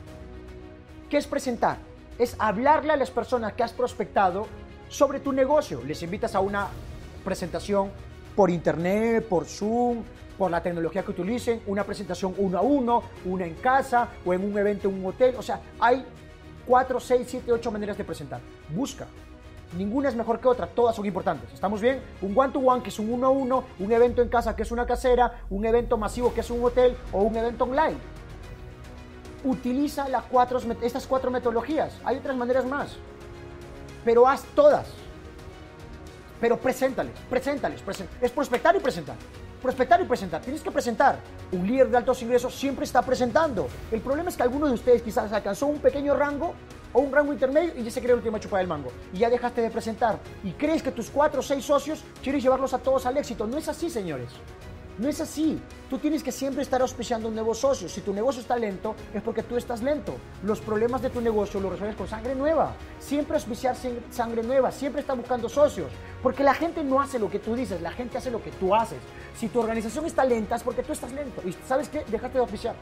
¿Qué 1.10 1.18
es 1.18 1.28
presentar? 1.28 1.78
Es 2.18 2.38
hablarle 2.40 2.94
a 2.94 2.98
las 2.98 3.12
personas 3.12 3.52
que 3.52 3.64
has 3.64 3.74
prospectado 3.74 4.48
sobre 4.88 5.20
tu 5.20 5.34
negocio. 5.34 5.84
Les 5.84 6.02
invitas 6.04 6.36
a 6.36 6.40
una 6.40 6.70
presentación 7.26 7.92
por 8.36 8.50
internet, 8.50 9.28
por 9.28 9.46
Zoom, 9.46 10.04
por 10.38 10.52
la 10.52 10.62
tecnología 10.62 11.04
que 11.04 11.12
utilicen, 11.12 11.62
una 11.68 11.84
presentación 11.84 12.34
uno 12.38 12.58
a 12.58 12.62
uno, 12.62 13.04
una 13.26 13.46
en 13.46 13.56
casa 13.56 14.10
o 14.26 14.34
en 14.34 14.44
un 14.44 14.58
evento 14.58 14.90
en 14.90 15.00
un 15.00 15.06
hotel. 15.06 15.36
O 15.38 15.42
sea, 15.42 15.62
hay 15.80 16.06
cuatro, 16.66 17.00
seis, 17.00 17.28
siete, 17.30 17.52
ocho 17.52 17.72
maneras 17.72 17.98
de 17.98 18.04
presentar. 18.04 18.42
Busca. 18.70 19.08
Ninguna 19.78 20.10
es 20.10 20.16
mejor 20.16 20.40
que 20.40 20.48
otra, 20.48 20.68
todas 20.68 20.96
son 20.96 21.06
importantes. 21.06 21.52
¿Estamos 21.54 21.82
bien? 21.82 22.00
Un 22.22 22.38
one-to-one 22.38 22.84
que 22.84 22.90
es 22.90 23.00
un 23.00 23.12
uno 23.12 23.28
a 23.28 23.30
uno, 23.30 23.64
un 23.80 23.92
evento 23.92 24.22
en 24.22 24.30
casa 24.30 24.56
que 24.56 24.64
es 24.64 24.72
una 24.72 24.86
casera, 24.86 25.42
un 25.50 25.66
evento 25.66 25.98
masivo 25.98 26.34
que 26.34 26.42
es 26.42 26.50
un 26.50 26.64
hotel 26.64 26.96
o 27.12 27.24
un 27.24 27.36
evento 27.36 27.64
online. 27.64 27.98
Utiliza 29.44 30.08
las 30.08 30.24
cuatro, 30.26 30.60
estas 30.82 31.08
cuatro 31.08 31.30
metodologías. 31.32 32.00
Hay 32.04 32.18
otras 32.18 32.36
maneras 32.36 32.66
más. 32.66 32.96
Pero 34.04 34.28
haz 34.28 34.44
todas. 34.56 34.88
Pero 36.46 36.60
preséntales, 36.60 37.16
preséntales, 37.28 37.82
preséntales. 37.82 38.22
Es 38.22 38.30
prospectar 38.30 38.76
y 38.76 38.80
presentar 38.80 39.16
prospectar 39.64 40.00
y 40.00 40.04
presentar. 40.04 40.42
Tienes 40.42 40.62
que 40.62 40.70
presentar. 40.70 41.18
Un 41.52 41.66
líder 41.66 41.90
de 41.90 41.98
altos 41.98 42.22
ingresos 42.22 42.54
siempre 42.54 42.86
está 42.86 43.02
presentando. 43.02 43.68
El 43.92 44.00
problema 44.00 44.30
es 44.30 44.38
que 44.38 44.44
alguno 44.44 44.68
de 44.68 44.74
ustedes 44.74 45.02
quizás 45.02 45.34
alcanzó 45.34 45.66
un 45.66 45.80
pequeño 45.80 46.14
rango 46.14 46.54
o 46.94 47.00
un 47.00 47.12
rango 47.12 47.34
intermedio 47.34 47.74
y 47.76 47.84
ya 47.84 47.90
se 47.90 48.00
cree 48.00 48.12
el 48.12 48.18
último 48.18 48.38
chupa 48.38 48.60
del 48.60 48.68
mango. 48.68 48.92
Y 49.12 49.18
ya 49.18 49.30
dejaste 49.32 49.62
de 49.62 49.72
presentar. 49.72 50.20
Y 50.44 50.52
crees 50.52 50.84
que 50.84 50.92
tus 50.92 51.10
cuatro 51.10 51.40
o 51.40 51.44
seis 51.44 51.66
socios 51.66 52.04
quieres 52.22 52.44
llevarlos 52.44 52.76
a 52.76 52.78
todos 52.78 53.08
al 53.08 53.18
éxito. 53.18 53.48
No 53.48 53.58
es 53.58 53.68
así, 53.68 53.90
señores. 53.90 54.30
No 54.98 55.10
es 55.10 55.20
así. 55.20 55.60
Tú 55.90 55.98
tienes 56.00 56.24
que 56.24 56.32
siempre 56.32 56.64
estar 56.64 56.82
auspiciando 56.82 57.28
un 57.28 57.36
nuevo 57.36 57.54
socio. 57.54 57.90
Si 57.90 58.02
tu 58.02 58.14
negocio 58.14 58.42
está 58.42 58.58
lento, 58.58 58.96
es 59.14 59.22
porque 59.22 59.44
tú 59.44 59.58
estás 59.58 59.84
lento. 59.84 60.16
Los 60.44 60.62
problemas 60.62 61.02
de 61.02 61.10
tu 61.10 61.20
negocio 61.20 61.60
los 61.60 61.72
resuelves 61.72 61.98
con 61.98 62.08
sangre 62.08 62.34
nueva. 62.34 62.74
Siempre 63.00 63.36
auspiciar 63.36 63.76
sangre 64.10 64.42
nueva. 64.42 64.72
Siempre 64.72 65.02
está 65.02 65.14
buscando 65.14 65.50
socios. 65.50 65.92
Porque 66.24 66.44
la 66.44 66.54
gente 66.54 66.84
no 66.84 67.02
hace 67.02 67.20
lo 67.20 67.30
que 67.30 67.40
tú 67.40 67.56
dices, 67.56 67.82
la 67.82 67.92
gente 67.92 68.18
hace 68.18 68.32
lo 68.32 68.42
que 68.42 68.52
tú 68.52 68.74
haces. 68.74 69.00
Si 69.38 69.50
tu 69.50 69.60
organización 69.60 70.06
está 70.06 70.24
lenta, 70.24 70.56
es 70.56 70.64
porque 70.64 70.82
tú 70.82 70.94
estás 70.94 71.12
lento. 71.12 71.42
¿Y 71.46 71.54
sabes 71.68 71.90
qué? 71.90 72.06
Déjate 72.10 72.34
de 72.36 72.40
auspiciar. 72.40 72.76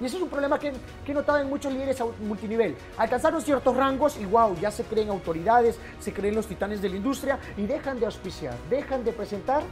Y 0.00 0.04
eso 0.04 0.16
es 0.16 0.22
un 0.22 0.28
problema 0.28 0.60
que, 0.60 0.72
que, 1.04 1.10
he 1.10 1.14
notado 1.14 1.38
en 1.38 1.48
muchos 1.48 1.72
líderes 1.72 2.00
multinivel. 2.20 2.76
Alcanzaron 2.96 3.42
ciertos 3.42 3.76
rangos 3.76 4.16
y 4.16 4.24
wow, 4.26 4.54
ya 4.60 4.70
se 4.70 4.84
creen 4.84 5.08
autoridades, 5.08 5.76
se 5.98 6.12
creen 6.12 6.36
los 6.36 6.46
titanes 6.46 6.80
de 6.80 6.88
la 6.88 6.96
industria 6.96 7.40
y 7.56 7.66
dejan 7.66 7.98
de 7.98 8.06
auspiciar, 8.06 8.54
dejan 8.70 9.02
de 9.02 9.12
presentar 9.12 9.64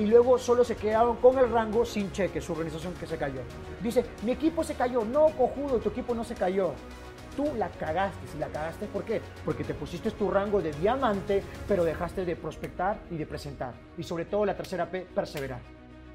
y 0.00 0.06
luego 0.06 0.38
solo 0.38 0.64
se 0.64 0.76
quedaron 0.76 1.16
con 1.16 1.38
el 1.38 1.50
rango 1.50 1.84
sin 1.84 2.10
cheque, 2.10 2.40
su 2.40 2.52
organización 2.52 2.94
que 2.94 3.06
se 3.06 3.18
cayó. 3.18 3.42
Dice, 3.82 4.02
mi 4.22 4.32
equipo 4.32 4.64
se 4.64 4.74
cayó. 4.74 5.04
No, 5.04 5.26
cojudo, 5.36 5.78
tu 5.78 5.90
equipo 5.90 6.14
no 6.14 6.24
se 6.24 6.34
cayó. 6.34 6.72
Tú 7.36 7.52
la 7.58 7.68
cagaste. 7.68 8.26
Si 8.28 8.38
la 8.38 8.48
cagaste, 8.48 8.86
¿por 8.86 9.04
qué? 9.04 9.20
Porque 9.44 9.62
te 9.62 9.74
pusiste 9.74 10.10
tu 10.12 10.30
rango 10.30 10.62
de 10.62 10.72
diamante, 10.72 11.42
pero 11.68 11.84
dejaste 11.84 12.24
de 12.24 12.34
prospectar 12.34 12.98
y 13.10 13.18
de 13.18 13.26
presentar. 13.26 13.74
Y 13.98 14.02
sobre 14.02 14.24
todo 14.24 14.46
la 14.46 14.56
tercera 14.56 14.90
P, 14.90 15.02
perseverar. 15.02 15.60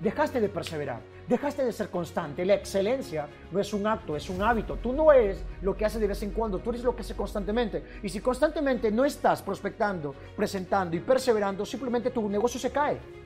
Dejaste 0.01 0.41
de 0.41 0.49
perseverar, 0.49 0.99
dejaste 1.29 1.63
de 1.63 1.71
ser 1.71 1.89
constante. 1.89 2.43
La 2.43 2.55
excelencia 2.55 3.29
no 3.51 3.59
es 3.59 3.71
un 3.71 3.85
acto, 3.85 4.17
es 4.17 4.29
un 4.29 4.41
hábito. 4.41 4.77
Tú 4.77 4.91
no 4.93 5.11
eres 5.11 5.41
lo 5.61 5.77
que 5.77 5.85
haces 5.85 6.01
de 6.01 6.07
vez 6.07 6.21
en 6.23 6.31
cuando, 6.31 6.57
tú 6.57 6.71
eres 6.71 6.83
lo 6.83 6.95
que 6.95 7.01
haces 7.01 7.15
constantemente. 7.15 7.83
Y 8.03 8.09
si 8.09 8.19
constantemente 8.19 8.91
no 8.91 9.05
estás 9.05 9.41
prospectando, 9.41 10.13
presentando 10.35 10.97
y 10.97 10.99
perseverando, 10.99 11.65
simplemente 11.65 12.09
tu 12.09 12.27
negocio 12.27 12.59
se 12.59 12.71
cae. 12.71 13.24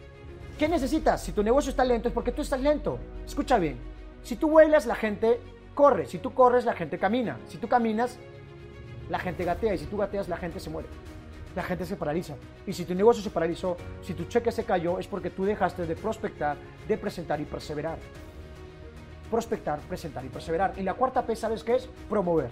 ¿Qué 0.60 0.68
necesitas? 0.68 1.24
Si 1.24 1.32
tu 1.32 1.42
negocio 1.42 1.70
está 1.70 1.86
lento 1.86 2.10
es 2.10 2.14
porque 2.14 2.34
tú 2.34 2.42
estás 2.42 2.60
lento. 2.60 3.00
Escucha 3.26 3.58
bien. 3.58 3.78
Si 4.24 4.36
tú 4.36 4.50
vuelas, 4.50 4.86
la 4.86 4.96
gente 4.96 5.40
corre. 5.74 6.06
Si 6.06 6.18
tú 6.18 6.34
corres, 6.34 6.66
la 6.66 6.74
gente 6.74 7.00
camina. 7.00 7.38
Si 7.48 7.58
tú 7.58 7.70
caminas, 7.70 8.20
la 9.10 9.20
gente 9.20 9.46
gatea. 9.46 9.74
Y 9.74 9.78
si 9.78 9.86
tú 9.86 9.96
gateas, 9.96 10.28
la 10.28 10.36
gente 10.36 10.60
se 10.60 10.70
muere. 10.70 10.90
La 11.56 11.64
gente 11.64 11.86
se 11.86 11.96
paraliza. 11.96 12.36
Y 12.68 12.74
si 12.74 12.84
tu 12.84 12.94
negocio 12.94 13.24
se 13.24 13.30
paralizó, 13.30 13.78
si 14.02 14.14
tu 14.14 14.26
cheque 14.26 14.52
se 14.52 14.66
cayó, 14.66 15.00
es 15.00 15.08
porque 15.08 15.30
tú 15.30 15.46
dejaste 15.46 15.86
de 15.86 15.96
prospectar, 15.96 16.58
de 16.90 16.98
presentar 16.98 17.40
y 17.40 17.46
perseverar. 17.46 17.98
Prospectar, 19.32 19.80
presentar 19.80 20.26
y 20.26 20.28
perseverar. 20.28 20.74
Y 20.76 20.84
la 20.84 20.94
cuarta 20.94 21.26
P, 21.26 21.38
¿sabes 21.38 21.64
qué 21.64 21.76
es? 21.76 21.88
Promover. 22.10 22.50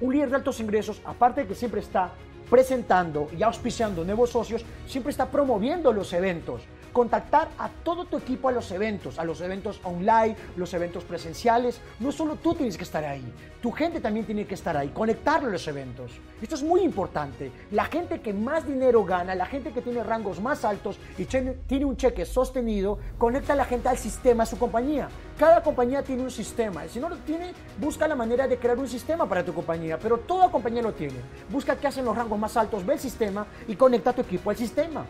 Un 0.00 0.12
líder 0.12 0.30
de 0.30 0.36
altos 0.36 0.58
ingresos, 0.58 1.00
aparte 1.04 1.42
de 1.42 1.46
que 1.46 1.54
siempre 1.54 1.80
está 1.80 2.10
presentando 2.50 3.28
y 3.38 3.44
auspiciando 3.44 4.04
nuevos 4.04 4.30
socios, 4.30 4.64
siempre 4.88 5.12
está 5.12 5.30
promoviendo 5.30 5.92
los 5.92 6.12
eventos. 6.12 6.62
Contactar 6.94 7.48
a 7.58 7.68
todo 7.68 8.06
tu 8.06 8.16
equipo 8.16 8.48
a 8.48 8.52
los 8.52 8.70
eventos, 8.70 9.18
a 9.18 9.24
los 9.24 9.42
eventos 9.42 9.80
online, 9.82 10.36
los 10.56 10.72
eventos 10.72 11.04
presenciales. 11.04 11.80
No 12.00 12.12
solo 12.12 12.36
tú 12.36 12.54
tienes 12.54 12.78
que 12.78 12.84
estar 12.84 13.04
ahí, 13.04 13.24
tu 13.60 13.72
gente 13.72 14.00
también 14.00 14.24
tiene 14.24 14.46
que 14.46 14.54
estar 14.54 14.76
ahí, 14.76 14.88
conectarlo 14.88 15.48
a 15.48 15.52
los 15.52 15.66
eventos. 15.68 16.12
Esto 16.40 16.54
es 16.54 16.62
muy 16.62 16.82
importante. 16.82 17.50
La 17.72 17.86
gente 17.86 18.20
que 18.20 18.32
más 18.32 18.66
dinero 18.66 19.04
gana, 19.04 19.34
la 19.34 19.46
gente 19.46 19.72
que 19.72 19.82
tiene 19.82 20.04
rangos 20.04 20.40
más 20.40 20.64
altos 20.64 20.98
y 21.18 21.24
tiene 21.24 21.84
un 21.84 21.96
cheque 21.96 22.24
sostenido, 22.24 22.98
conecta 23.18 23.54
a 23.54 23.56
la 23.56 23.64
gente 23.64 23.88
al 23.88 23.98
sistema, 23.98 24.44
a 24.44 24.46
su 24.46 24.58
compañía. 24.58 25.08
Cada 25.38 25.62
compañía 25.62 26.02
tiene 26.02 26.22
un 26.22 26.30
sistema. 26.30 26.86
Si 26.88 27.00
no 27.00 27.08
lo 27.08 27.16
tiene, 27.16 27.52
busca 27.80 28.06
la 28.06 28.14
manera 28.14 28.46
de 28.46 28.56
crear 28.56 28.78
un 28.78 28.88
sistema 28.88 29.28
para 29.28 29.44
tu 29.44 29.52
compañía. 29.52 29.98
Pero 29.98 30.18
toda 30.18 30.50
compañía 30.50 30.82
lo 30.82 30.92
tiene. 30.92 31.16
Busca 31.50 31.76
qué 31.76 31.88
hacen 31.88 32.04
los 32.04 32.16
rangos 32.16 32.38
más 32.38 32.56
altos, 32.56 32.86
ve 32.86 32.94
el 32.94 33.00
sistema 33.00 33.46
y 33.66 33.74
conecta 33.74 34.10
a 34.10 34.12
tu 34.12 34.22
equipo 34.22 34.50
al 34.50 34.56
sistema. 34.56 35.04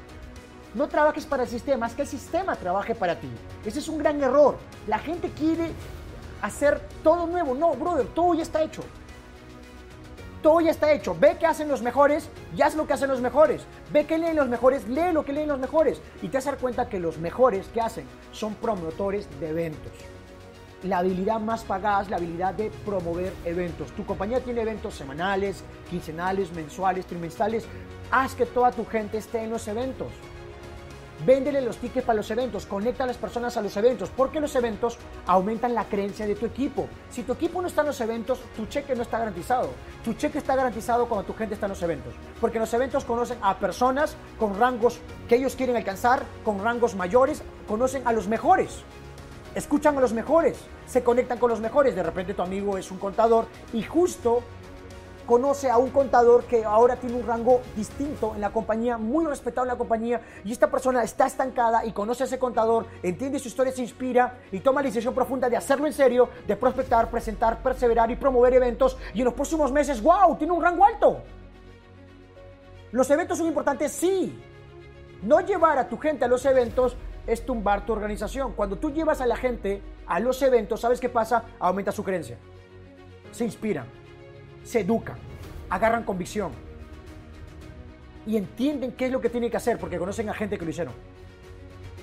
No 0.75 0.89
trabajes 0.89 1.25
para 1.25 1.45
el 1.45 1.49
sistema, 1.49 1.87
es 1.87 1.95
que 1.95 2.03
el 2.03 2.09
sistema 2.09 2.57
trabaje 2.57 2.97
para 2.97 3.21
ti. 3.21 3.31
Ese 3.65 3.79
es 3.79 3.89
un 3.89 3.99
gran 3.99 4.21
error. 4.21 4.57
La 4.89 4.99
gente 4.99 5.31
quiere 5.31 5.71
hacer 6.43 6.81
todo 7.05 7.27
nuevo. 7.29 7.55
No, 7.55 7.75
brother, 7.75 8.07
todo 8.09 8.35
ya 8.35 8.43
está 8.43 8.63
hecho. 8.63 8.83
Todo 10.43 10.61
ya 10.61 10.73
está 10.73 10.93
hecho. 10.93 11.17
Ve 11.19 11.37
qué 11.39 11.47
hacen 11.47 11.69
los 11.69 11.81
mejores 11.81 12.29
y 12.57 12.61
haz 12.61 12.75
lo 12.75 12.87
que 12.87 12.93
hacen 12.93 13.09
los 13.09 13.21
mejores. 13.21 13.63
Ve 13.93 14.05
qué 14.05 14.19
leen 14.19 14.37
los 14.37 14.49
mejores, 14.49 14.87
lee 14.89 15.13
lo 15.13 15.25
que 15.25 15.33
leen 15.33 15.49
los 15.49 15.61
mejores. 15.61 16.03
Y 16.23 16.29
te 16.29 16.39
vas 16.39 16.47
a 16.49 16.51
dar 16.51 16.61
cuenta 16.61 16.89
que 16.89 16.99
los 16.99 17.19
mejores 17.19 17.69
que 17.69 17.81
hacen 17.81 18.05
son 18.33 18.55
promotores 18.55 19.29
de 19.39 19.51
eventos. 19.51 19.93
La 20.83 20.99
habilidad 20.99 21.41
más 21.41 21.63
pagada 21.65 22.03
es 22.03 22.11
la 22.11 22.17
habilidad 22.17 22.53
de 22.53 22.71
promover 22.85 23.33
eventos. 23.45 23.93
Tu 23.93 24.05
compañía 24.05 24.41
tiene 24.41 24.61
eventos 24.61 24.95
semanales, 24.95 25.65
quincenales, 25.89 26.53
mensuales, 26.53 27.07
trimestrales. 27.07 27.65
Haz 28.11 28.35
que 28.35 28.45
toda 28.45 28.71
tu 28.71 28.85
gente 28.85 29.17
esté 29.17 29.45
en 29.45 29.51
los 29.51 29.67
eventos. 29.67 30.09
Véndele 31.25 31.61
los 31.61 31.79
tickets 31.79 32.05
para 32.05 32.17
los 32.17 32.31
eventos, 32.31 32.67
conecta 32.67 33.05
a 33.05 33.07
las 33.07 33.17
personas 33.17 33.57
a 33.57 33.63
los 33.63 33.77
eventos, 33.77 34.11
porque 34.11 34.41
los 34.41 34.55
eventos 34.57 34.99
aumentan 35.27 35.75
la 35.75 35.85
creencia 35.85 36.27
de 36.27 36.35
tu 36.35 36.45
equipo. 36.45 36.89
Si 37.11 37.23
tu 37.23 37.33
equipo 37.33 37.63
no 37.63 37.69
está 37.69 37.83
en 37.83 37.87
los 37.89 38.01
eventos, 38.01 38.41
tu 38.57 38.67
cheque 38.67 38.95
no 38.95 39.03
está 39.03 39.19
garantizado. 39.19 39.71
Tu 40.05 40.15
cheque 40.15 40.39
está 40.39 40.57
garantizado 40.57 41.07
cuando 41.07 41.25
tu 41.25 41.33
gente 41.35 41.55
está 41.55 41.67
en 41.67 41.71
los 41.71 41.83
eventos, 41.83 42.15
porque 42.41 42.59
en 42.59 42.63
los 42.63 42.75
eventos 42.75 43.05
conocen 43.05 43.39
a 43.43 43.59
personas 43.59 44.17
con 44.39 44.59
rangos 44.59 44.99
que 45.29 45.37
ellos 45.37 45.55
quieren 45.55 45.77
alcanzar, 45.77 46.25
con 46.45 46.63
rangos 46.63 46.95
mayores, 46.95 47.43
conocen 47.69 48.07
a 48.07 48.13
los 48.13 48.29
mejores. 48.29 48.83
Escuchan 49.55 49.97
a 49.97 50.01
los 50.01 50.13
mejores, 50.13 50.59
se 50.87 51.05
conectan 51.05 51.39
con 51.39 51.49
los 51.49 51.61
mejores. 51.61 51.95
De 51.95 52.03
repente 52.03 52.35
tu 52.35 52.43
amigo 52.43 52.77
es 52.77 52.91
un 52.91 52.99
contador 52.99 53.47
y 53.73 53.83
justo 53.85 54.43
conoce 55.27 55.71
a 55.71 55.79
un 55.79 55.91
contador 55.91 56.45
que 56.45 56.65
ahora 56.65 56.97
tiene 56.97 57.17
un 57.17 57.27
rango 57.27 57.61
distinto 57.77 58.33
en 58.35 58.41
la 58.41 58.51
compañía, 58.51 58.99
muy 58.99 59.25
respetado 59.25 59.65
en 59.65 59.69
la 59.69 59.79
compañía, 59.79 60.21
y 60.45 60.53
esta 60.53 60.71
persona 60.71 61.03
está 61.03 61.27
estancada 61.27 61.85
y 61.85 61.93
conoce 61.93 62.25
a 62.25 62.27
ese 62.27 62.39
contador, 62.39 62.87
entiende 63.03 63.39
su 63.39 63.49
historia, 63.49 63.73
se 63.73 63.83
inspira 63.83 64.39
y 64.53 64.61
toma 64.61 64.83
la 64.83 64.89
decisión 64.89 65.15
profunda 65.15 65.49
de 65.49 65.57
hacerlo 65.57 65.87
en 65.87 65.93
serio, 65.93 66.29
de 66.47 66.57
prospectar, 66.57 67.11
presentar, 67.11 67.63
perseverar 67.63 68.11
y 68.11 68.17
promover 68.17 68.55
eventos, 68.55 68.97
y 69.15 69.21
en 69.21 69.25
los 69.25 69.35
próximos 69.35 69.73
meses, 69.73 70.03
wow, 70.03 70.37
tiene 70.37 70.53
un 70.53 70.63
rango 70.63 70.85
alto. 70.85 71.23
Los 72.93 73.11
eventos 73.11 73.39
son 73.39 73.49
importantes, 73.49 73.93
sí. 73.93 74.41
No 75.23 75.41
llevar 75.41 75.79
a 75.79 75.89
tu 75.89 75.99
gente 75.99 76.25
a 76.25 76.29
los 76.29 76.45
eventos 76.45 76.97
es 77.27 77.45
tumbar 77.45 77.87
tu 77.87 77.93
organización. 77.93 78.53
Cuando 78.53 78.77
tú 78.77 78.93
llevas 78.93 79.21
a 79.21 79.27
la 79.27 79.37
gente 79.37 79.83
a 80.07 80.21
los 80.21 80.41
eventos, 80.43 80.81
¿sabes 80.81 81.01
qué 81.01 81.09
pasa? 81.09 81.45
Aumenta 81.59 81.91
su 81.91 82.05
creencia. 82.05 82.39
Se 83.33 83.45
inspira 83.45 83.87
se 84.65 84.81
educan, 84.81 85.17
agarran 85.71 86.03
convicción 86.03 86.51
y 88.27 88.37
entienden 88.37 88.93
qué 88.93 89.07
es 89.07 89.13
lo 89.13 89.21
que 89.21 89.29
tienen 89.29 89.51
que 89.51 89.59
hacer 89.59 89.79
porque 89.79 89.99
conocen 89.99 90.29
a 90.31 90.35
gente 90.35 90.59
que 90.59 90.65
lo 90.65 90.71
hicieron. 90.71 90.95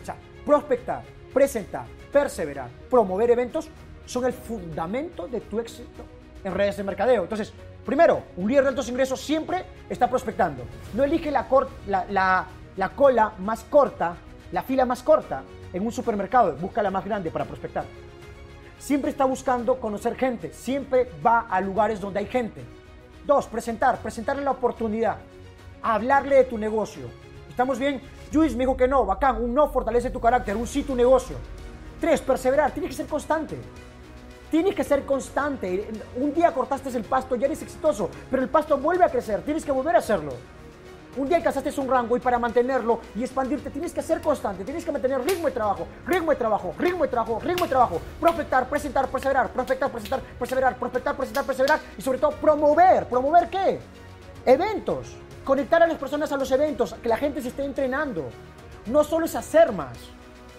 O 0.01 0.05
sea, 0.05 0.15
prospectar, 0.45 1.03
presentar, 1.33 1.85
perseverar, 2.11 2.69
promover 2.89 3.31
eventos 3.31 3.69
son 4.05 4.25
el 4.25 4.33
fundamento 4.33 5.27
de 5.27 5.41
tu 5.41 5.59
éxito 5.59 6.03
en 6.43 6.53
redes 6.53 6.77
de 6.77 6.83
mercadeo. 6.83 7.23
Entonces, 7.23 7.53
primero, 7.85 8.23
un 8.37 8.47
líder 8.47 8.63
de 8.63 8.69
altos 8.69 8.89
ingresos 8.89 9.19
siempre 9.19 9.65
está 9.89 10.09
prospectando. 10.09 10.63
No 10.93 11.03
elige 11.03 11.31
la, 11.31 11.47
la, 11.87 12.47
la 12.77 12.89
cola 12.89 13.33
más 13.39 13.63
corta, 13.63 14.15
la 14.51 14.63
fila 14.63 14.85
más 14.85 15.01
corta 15.01 15.43
en 15.73 15.85
un 15.85 15.91
supermercado, 15.91 16.55
busca 16.57 16.83
la 16.83 16.91
más 16.91 17.05
grande 17.05 17.31
para 17.31 17.45
prospectar 17.45 17.85
siempre 18.81 19.11
está 19.11 19.25
buscando 19.25 19.79
conocer 19.79 20.15
gente, 20.15 20.51
siempre 20.53 21.07
va 21.25 21.41
a 21.41 21.61
lugares 21.61 22.01
donde 22.01 22.19
hay 22.19 22.25
gente. 22.25 22.63
Dos, 23.25 23.45
presentar, 23.45 23.99
presentarle 23.99 24.43
la 24.43 24.51
oportunidad, 24.51 25.17
hablarle 25.83 26.37
de 26.37 26.43
tu 26.45 26.57
negocio. 26.57 27.05
¿Estamos 27.47 27.77
bien? 27.77 28.01
Luis 28.31 28.55
me 28.55 28.63
dijo 28.63 28.75
que 28.75 28.87
no, 28.87 29.05
bacán, 29.05 29.41
un 29.41 29.53
no 29.53 29.69
fortalece 29.69 30.09
tu 30.09 30.19
carácter, 30.19 30.57
un 30.57 30.65
sí 30.65 30.81
tu 30.81 30.95
negocio. 30.95 31.37
Tres, 31.99 32.21
perseverar, 32.21 32.71
tienes 32.71 32.89
que 32.89 32.97
ser 32.97 33.05
constante. 33.05 33.57
Tienes 34.49 34.73
que 34.73 34.83
ser 34.83 35.05
constante. 35.05 35.87
Un 36.15 36.33
día 36.33 36.51
cortaste 36.51 36.89
el 36.89 37.03
pasto, 37.03 37.35
ya 37.35 37.45
eres 37.45 37.61
exitoso, 37.61 38.09
pero 38.31 38.41
el 38.41 38.49
pasto 38.49 38.77
vuelve 38.77 39.05
a 39.05 39.09
crecer, 39.09 39.43
tienes 39.43 39.63
que 39.63 39.71
volver 39.71 39.95
a 39.95 39.99
hacerlo. 39.99 40.33
Un 41.17 41.27
día 41.27 41.37
alcanzaste 41.37 41.77
un 41.81 41.89
rango 41.89 42.15
y 42.15 42.21
para 42.21 42.39
mantenerlo 42.39 43.01
y 43.15 43.23
expandirte 43.23 43.69
tienes 43.69 43.91
que 43.91 44.01
ser 44.01 44.21
constante, 44.21 44.63
tienes 44.63 44.85
que 44.85 44.93
mantener 44.93 45.21
ritmo 45.21 45.47
de 45.47 45.51
trabajo, 45.51 45.85
ritmo 46.07 46.31
de 46.31 46.37
trabajo, 46.37 46.73
ritmo 46.79 47.03
de 47.03 47.09
trabajo, 47.09 47.39
ritmo 47.41 47.65
de 47.65 47.69
trabajo, 47.69 48.01
prospectar, 48.17 48.69
presentar, 48.69 49.09
perseverar, 49.09 49.51
prospectar, 49.51 49.91
presentar, 49.91 50.21
perseverar, 50.39 50.75
prospectar, 50.77 51.17
presentar, 51.17 51.45
perseverar 51.45 51.79
y 51.97 52.01
sobre 52.01 52.17
todo 52.17 52.31
promover. 52.31 53.07
¿Promover 53.09 53.49
qué? 53.49 53.79
Eventos. 54.45 55.17
Conectar 55.43 55.83
a 55.83 55.87
las 55.87 55.97
personas 55.97 56.31
a 56.31 56.37
los 56.37 56.49
eventos, 56.49 56.93
que 56.93 57.09
la 57.09 57.17
gente 57.17 57.41
se 57.41 57.49
esté 57.49 57.65
entrenando. 57.65 58.29
No 58.85 59.03
solo 59.03 59.25
es 59.25 59.35
hacer 59.35 59.73
más. 59.73 59.97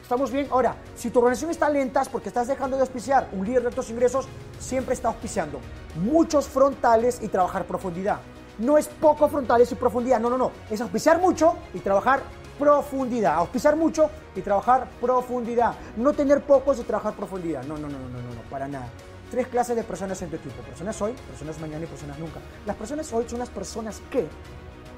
¿Estamos 0.03 0.31
bien? 0.31 0.49
Ahora, 0.51 0.77
si 0.95 1.09
tu 1.09 1.21
organización 1.21 1.51
está 1.51 1.71
lenta 1.71 2.03
porque 2.13 2.29
estás 2.29 2.49
dejando 2.49 2.77
de 2.77 2.83
auspiciar. 2.83 3.27
Un 3.33 3.47
líder 3.47 3.63
de 3.63 3.69
altos 3.69 3.89
ingresos 3.89 4.29
siempre 4.59 4.93
está 4.93 5.09
auspiciando 5.09 5.61
muchos 5.95 6.47
frontales 6.47 7.21
y 7.23 7.29
trabajar 7.29 7.65
profundidad 7.65 8.19
no 8.59 8.79
es 8.79 8.89
poco 8.89 9.29
frontales 9.29 9.71
y 9.73 9.75
profundidad, 9.75 10.21
no, 10.21 10.31
no, 10.31 10.39
no, 10.39 10.53
es 10.71 10.81
auspiciar 10.81 11.21
mucho 11.21 11.57
y 11.75 11.79
trabajar 11.79 12.23
profundidad, 12.59 13.35
auspiciar 13.35 13.77
mucho 13.77 14.11
y 14.37 14.41
trabajar 14.41 14.89
profundidad, 15.01 15.75
no 15.97 16.13
tener 16.13 16.43
pocos 16.43 16.79
y 16.79 16.83
trabajar 16.83 17.15
profundidad, 17.15 17.65
no, 17.65 17.77
no, 17.77 17.89
no, 17.89 17.99
no, 17.99 18.09
no, 18.09 18.35
no, 18.35 18.43
para 18.51 18.69
nada. 18.69 18.87
Tres 19.31 19.47
clases 19.49 19.75
de 19.77 19.83
personas 19.83 20.21
en 20.23 20.29
tu 20.29 20.37
equipo, 20.37 20.63
personas 20.63 21.01
hoy, 21.01 21.13
personas 21.13 21.59
mañana 21.59 21.85
y 21.85 21.89
personas 21.89 22.19
nunca. 22.19 22.39
Las 22.67 22.77
personas 22.77 23.11
hoy 23.13 23.25
son 23.27 23.39
las 23.39 23.49
personas 23.49 24.03
que 24.11 24.27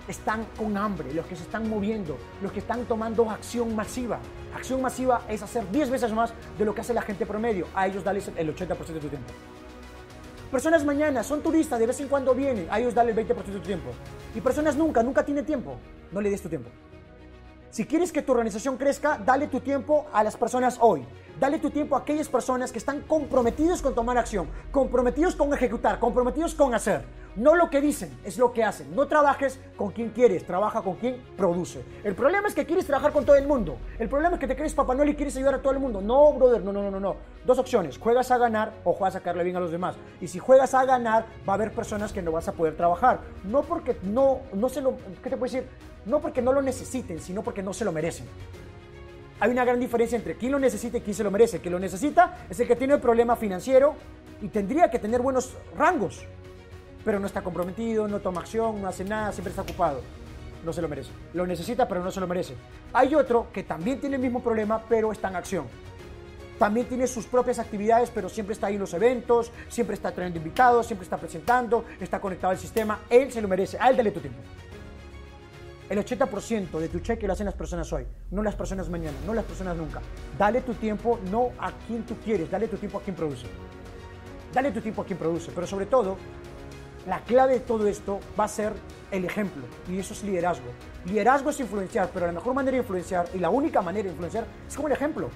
están 0.09 0.45
con 0.57 0.77
hambre, 0.77 1.15
los 1.15 1.27
que 1.27 1.37
se 1.37 1.43
están 1.43 1.69
moviendo, 1.69 2.19
los 2.43 2.53
que 2.53 2.59
están 2.59 2.85
tomando 2.85 3.31
acción 3.31 3.75
masiva. 3.75 4.19
Acción 4.55 4.83
masiva 4.83 5.23
es 5.29 5.43
hacer 5.43 5.71
10 5.71 5.91
veces 5.91 6.13
más 6.13 6.33
de 6.59 6.65
lo 6.65 6.75
que 6.75 6.81
hace 6.81 6.95
la 6.95 7.03
gente 7.03 7.27
promedio. 7.27 7.67
A 7.75 7.87
ellos 7.87 8.05
dales 8.05 8.31
el 8.37 8.55
80% 8.55 8.77
de 8.87 9.01
tu 9.01 9.09
tiempo. 9.09 9.33
Personas 10.55 10.85
mañana 10.85 11.25
son 11.25 11.43
turistas, 11.43 11.81
de 11.81 11.87
vez 11.89 11.99
en 11.99 12.07
cuando 12.07 12.33
vienen, 12.33 12.69
a 12.71 12.79
ellos 12.79 12.95
dale 12.95 13.11
el 13.11 13.17
20% 13.17 13.45
de 13.45 13.53
tu 13.55 13.59
tiempo. 13.59 13.91
Y 14.37 14.41
personas 14.41 14.77
nunca, 14.77 15.03
nunca 15.03 15.25
tiene 15.25 15.43
tiempo. 15.43 15.75
No 16.13 16.21
le 16.21 16.31
des 16.31 16.41
tu 16.41 16.49
tiempo. 16.49 16.71
Si 17.71 17.85
quieres 17.87 18.13
que 18.13 18.23
tu 18.23 18.31
organización 18.31 18.77
crezca, 18.77 19.19
dale 19.19 19.49
tu 19.49 19.59
tiempo 19.59 20.07
a 20.13 20.23
las 20.23 20.37
personas 20.37 20.79
hoy. 20.81 21.05
Dale 21.41 21.59
tu 21.59 21.71
tiempo 21.71 21.97
a 21.97 22.03
aquellas 22.03 22.29
personas 22.29 22.71
que 22.71 22.79
están 22.79 23.01
comprometidos 23.01 23.83
con 23.83 23.97
tomar 23.97 24.17
acción, 24.17 24.47
comprometidos 24.71 25.35
con 25.35 25.53
ejecutar, 25.53 25.99
comprometidos 25.99 26.55
con 26.55 26.73
hacer. 26.73 27.05
No 27.37 27.57
lo 27.57 27.69
que 27.69 27.81
dicen, 27.81 28.17
es 28.25 28.39
lo 28.39 28.53
que 28.53 28.63
hacen. 28.63 28.95
No 28.95 29.09
trabajes 29.09 29.59
con 29.77 29.91
quien 29.91 30.11
quieres, 30.11 30.47
trabaja 30.47 30.83
con 30.83 30.95
quien 30.95 31.21
produce. 31.37 31.85
El 32.05 32.15
problema 32.15 32.47
es 32.47 32.55
que 32.55 32.65
quieres 32.65 32.87
trabajar 32.87 33.13
con 33.13 33.25
todo 33.25 33.35
el 33.35 33.47
mundo. 33.47 33.77
El 33.99 34.09
problema 34.09 34.35
es 34.35 34.41
que 34.41 34.47
te 34.47 34.55
crees 34.55 34.73
Papá 34.73 34.95
Noel 34.95 35.11
y 35.11 35.15
quieres 35.17 35.37
ayudar 35.37 35.55
a 35.55 35.63
todo 35.63 35.73
el 35.73 35.81
mundo. 35.81 36.01
No, 36.01 36.33
brother, 36.33 36.63
no, 36.63 36.73
no, 36.73 36.89
no, 36.91 37.01
no. 37.01 37.17
Dos 37.45 37.59
opciones, 37.59 37.99
juegas 37.99 38.31
a 38.31 38.39
ganar 38.39 38.73
o 38.85 38.93
juegas 38.93 39.17
a 39.17 39.19
sacarle 39.19 39.43
bien 39.43 39.57
a 39.57 39.61
los 39.61 39.73
demás. 39.73 39.97
Y 40.21 40.29
si 40.29 40.39
juegas 40.39 40.75
a 40.75 40.85
ganar, 40.85 41.27
va 41.49 41.55
a 41.55 41.57
haber 41.57 41.73
personas 41.73 42.13
que 42.13 42.23
no 42.23 42.31
vas 42.31 42.47
a 42.47 42.53
poder 42.53 42.77
trabajar. 42.77 43.21
No 43.43 43.63
porque 43.63 43.97
no, 44.05 44.41
no 44.53 44.69
se 44.69 44.81
lo, 44.81 44.97
¿qué 45.23 45.31
te 45.31 45.37
puedo 45.37 45.53
decir? 45.53 45.69
No 46.07 46.21
porque 46.21 46.41
no 46.41 46.53
lo 46.53 46.63
necesiten, 46.63 47.21
sino 47.21 47.43
porque 47.43 47.63
no 47.63 47.75
se 47.75 47.85
lo 47.85 47.93
merecen 47.93 48.27
hay 49.41 49.51
una 49.51 49.65
gran 49.65 49.81
diferencia 49.81 50.17
entre 50.17 50.37
quién 50.37 50.53
lo 50.53 50.59
necesita 50.59 50.99
y 50.99 51.01
quién 51.01 51.15
se 51.15 51.25
lo 51.25 51.31
merece. 51.31 51.59
Quien 51.61 51.73
lo 51.73 51.79
necesita 51.79 52.47
es 52.49 52.59
el 52.61 52.69
que 52.69 52.77
tiene 52.77 52.95
un 52.95 53.01
problema 53.01 53.37
financiero 53.37 53.95
y 54.41 54.49
tendría 54.49 54.91
que 54.91 54.99
tener 54.99 55.21
buenos 55.21 55.57
rangos, 55.77 56.25
pero 57.05 57.21
no 57.21 57.27
está 57.27 57.43
comprometido, 57.43 58.09
no 58.09 58.21
toma 58.21 58.41
acción, 58.41 58.81
no 58.81 58.89
hace 58.89 59.05
nada, 59.05 59.33
siempre 59.33 59.51
está 59.51 59.63
ocupado. 59.63 60.01
No 60.65 60.73
se 60.73 60.81
lo 60.81 60.89
merece. 60.89 61.11
Lo 61.35 61.47
necesita, 61.47 61.87
pero 61.87 62.03
no 62.03 62.11
se 62.11 62.21
lo 62.21 62.27
merece. 62.27 62.55
Hay 62.93 63.15
otro 63.15 63.49
que 63.53 63.65
también 63.65 64.01
tiene 64.01 64.17
el 64.17 64.23
mismo 64.23 64.43
problema, 64.43 64.83
pero 64.89 65.13
está 65.13 65.29
en 65.29 65.37
acción. 65.37 65.67
También 66.59 66.87
tiene 66.87 67.07
sus 67.07 67.27
propias 67.27 67.59
actividades, 67.59 68.11
pero 68.11 68.29
siempre 68.29 68.55
está 68.55 68.69
ahí 68.69 68.75
en 68.75 68.81
los 68.81 68.95
eventos, 68.95 69.51
siempre 69.69 69.95
está 69.95 70.13
trayendo 70.13 70.39
invitados, 70.39 70.87
siempre 70.87 71.05
está 71.05 71.19
presentando, 71.19 71.85
está 72.01 72.21
conectado 72.21 72.53
al 72.53 72.59
sistema. 72.59 73.01
Él 73.11 73.31
se 73.31 73.43
lo 73.43 73.49
merece. 73.49 73.77
A 73.79 73.91
él 73.91 73.97
dale 73.97 74.11
tu 74.11 74.21
tiempo. 74.21 74.41
El 75.91 75.99
80% 75.99 76.79
de 76.79 76.89
tu 76.89 77.01
cheque 77.01 77.27
lo 77.27 77.35
hacen 77.35 77.45
las 77.45 77.55
personas 77.55 77.93
hoy, 77.93 78.07
no 78.31 78.43
las 78.43 78.55
personas 78.55 78.89
mañana, 78.89 79.19
no 79.27 79.35
las 79.35 79.45
personas 79.45 79.77
nunca. 79.77 80.01
Dale 80.39 80.63
tu 80.63 80.73
tiempo 80.75 81.21
no 81.31 81.51
a 81.59 81.73
quien 81.87 82.05
tú 82.05 82.17
quieres, 82.25 82.51
dale 82.51 82.69
tu 82.69 82.79
tiempo 82.79 82.99
a 82.99 83.03
quien 83.03 83.15
produce. 83.15 83.47
Dale 84.53 84.71
tu 84.71 84.81
tiempo 84.81 85.03
a 85.03 85.05
quien 85.05 85.19
produce, 85.19 85.53
pero 85.55 85.67
sobre 85.67 85.85
todo, 85.85 86.17
la 87.07 87.21
clave 87.21 87.55
de 87.55 87.61
todo 87.61 87.87
esto 87.87 88.21
va 88.39 88.45
a 88.45 88.49
ser 88.49 88.73
el 89.11 89.25
ejemplo, 89.25 89.63
y 89.89 89.99
eso 89.99 90.15
es 90.15 90.25
liderazgo. 90.25 90.67
Liderazgo 91.05 91.51
es 91.51 91.61
influenciar, 91.61 92.11
pero 92.13 92.27
la 92.27 92.33
mejor 92.33 92.55
manera 92.55 92.73
de 92.73 92.83
influenciar 92.83 93.29
y 93.35 93.39
la 93.39 93.51
única 93.51 93.83
manera 93.83 94.05
de 94.05 94.11
influenciar 94.11 94.47
es 94.67 94.75
como 94.75 94.89
el 94.89 94.95
ejemplo. 94.95 95.29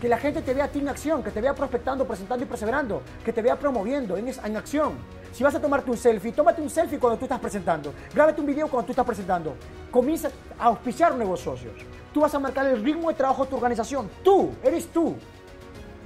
Que 0.00 0.08
la 0.08 0.18
gente 0.18 0.42
te 0.42 0.54
vea 0.54 0.64
a 0.64 0.68
ti 0.68 0.78
en 0.78 0.88
acción, 0.88 1.22
que 1.22 1.30
te 1.30 1.40
vea 1.40 1.54
prospectando, 1.54 2.06
presentando 2.06 2.44
y 2.44 2.48
perseverando, 2.48 3.02
que 3.24 3.32
te 3.32 3.42
vea 3.42 3.58
promoviendo 3.58 4.16
en, 4.16 4.28
en 4.28 4.56
acción. 4.56 4.92
Si 5.32 5.42
vas 5.44 5.54
a 5.54 5.60
tomarte 5.60 5.90
un 5.90 5.96
selfie, 5.96 6.32
tómate 6.32 6.62
un 6.62 6.70
selfie 6.70 6.98
cuando 6.98 7.18
tú 7.18 7.24
estás 7.24 7.40
presentando. 7.40 7.92
Grábate 8.14 8.40
un 8.40 8.46
video 8.46 8.68
cuando 8.68 8.86
tú 8.86 8.92
estás 8.92 9.06
presentando. 9.06 9.54
Comienza 9.90 10.30
a 10.58 10.66
auspiciar 10.66 11.14
nuevos 11.14 11.40
socios. 11.40 11.74
Tú 12.12 12.20
vas 12.20 12.34
a 12.34 12.38
marcar 12.38 12.66
el 12.66 12.82
ritmo 12.82 13.08
de 13.08 13.14
trabajo 13.14 13.44
de 13.44 13.50
tu 13.50 13.56
organización. 13.56 14.08
Tú, 14.22 14.52
eres 14.62 14.88
tú. 14.88 15.16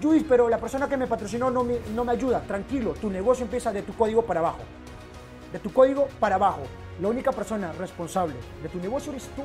Judith, 0.03 0.27
pero 0.29 0.49
la 0.49 0.59
persona 0.59 0.89
que 0.89 0.97
me 0.97 1.07
patrocinó 1.07 1.51
no 1.51 1.63
me, 1.63 1.79
no 1.95 2.05
me 2.05 2.13
ayuda. 2.13 2.41
Tranquilo, 2.41 2.95
tu 2.95 3.09
negocio 3.09 3.45
empieza 3.45 3.73
de 3.73 3.83
tu 3.83 3.95
código 3.95 4.23
para 4.23 4.41
abajo. 4.41 4.59
De 5.53 5.59
tu 5.59 5.73
código 5.73 6.09
para 6.19 6.37
abajo. 6.37 6.63
La 7.01 7.09
única 7.09 7.33
persona 7.33 7.73
responsable 7.73 8.35
de 8.63 8.69
tu 8.69 8.79
negocio 8.79 9.13
eres 9.13 9.29
tú. 9.37 9.43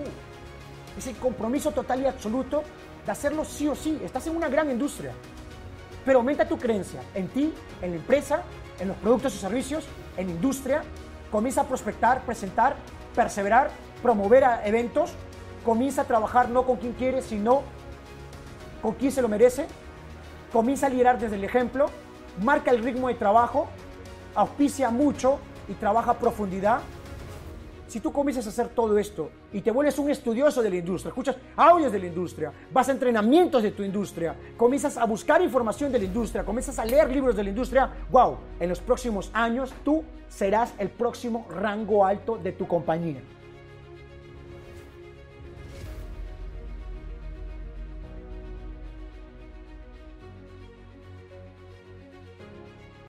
Es 0.98 1.08
el 1.08 1.16
compromiso 1.18 1.72
total 1.72 2.02
y 2.02 2.06
absoluto 2.06 2.64
de 3.06 3.12
hacerlo 3.12 3.46
sí 3.46 3.68
o 3.68 3.76
sí. 3.76 4.00
Estás 4.04 4.28
en 4.28 4.36
una 4.36 4.48
gran 4.48 4.70
industria. 4.72 5.12
Pero 6.06 6.20
aumenta 6.20 6.48
tu 6.48 6.58
creencia 6.58 7.02
en 7.14 7.28
ti, 7.28 7.54
en 7.82 7.92
la 7.92 7.98
empresa, 7.98 8.44
en 8.80 8.88
los 8.88 8.98
productos 8.98 9.36
y 9.36 9.38
servicios, 9.40 9.86
en 10.16 10.28
la 10.28 10.34
industria. 10.34 10.82
Comienza 11.32 11.62
a 11.62 11.64
prospectar, 11.66 12.22
presentar, 12.22 12.78
perseverar, 13.14 13.70
promover 14.02 14.46
a 14.46 14.66
eventos. 14.66 15.12
Comienza 15.66 16.04
a 16.04 16.06
trabajar 16.06 16.50
no 16.50 16.66
con 16.66 16.78
quien 16.78 16.94
quiere, 16.94 17.22
sino 17.22 17.64
con 18.82 18.94
quien 18.94 19.12
se 19.12 19.22
lo 19.22 19.28
merece. 19.28 19.68
Comienza 20.54 20.86
a 20.88 20.90
liderar 20.90 21.20
desde 21.20 21.36
el 21.36 21.44
ejemplo. 21.44 21.88
Marca 22.42 22.72
el 22.72 22.82
ritmo 22.82 23.10
de 23.10 23.16
trabajo. 23.16 23.68
Auspicia 24.36 24.90
mucho 24.90 25.40
y 25.68 25.74
trabaja 25.74 26.14
profundidad 26.14 26.82
si 27.88 28.02
tú 28.02 28.12
comienzas 28.12 28.46
a 28.46 28.50
hacer 28.50 28.68
todo 28.68 28.98
esto 28.98 29.32
y 29.54 29.62
te 29.62 29.72
vuelves 29.72 29.98
un 29.98 30.12
estudioso 30.12 30.62
de 30.62 30.70
la 30.70 30.76
industria, 30.76 31.10
escuchas 31.10 31.38
audios 31.56 31.92
de 31.92 32.00
la 32.00 32.08
industria, 32.08 32.52
vas 32.72 32.90
a 32.90 32.92
entrenamientos 32.92 33.64
de 33.64 33.72
tu 33.72 33.82
industria, 33.82 34.36
comienzas 34.58 34.98
a 34.98 35.06
buscar 35.06 35.42
información 35.42 35.92
de 35.92 36.00
la 36.00 36.06
industria, 36.06 36.44
comienzas 36.44 36.78
a 36.80 36.86
leer 36.86 37.10
libros 37.10 37.36
de 37.36 37.44
la 37.44 37.50
industria, 37.50 37.90
wow, 38.12 38.38
en 38.60 38.70
los 38.70 38.82
próximos 38.82 39.32
años 39.34 39.74
tú 39.86 40.04
serás 40.28 40.74
el 40.78 40.90
próximo 40.90 41.48
rango 41.50 42.06
alto 42.06 42.38
de 42.38 42.52
tu 42.52 42.68
compañía. 42.68 43.22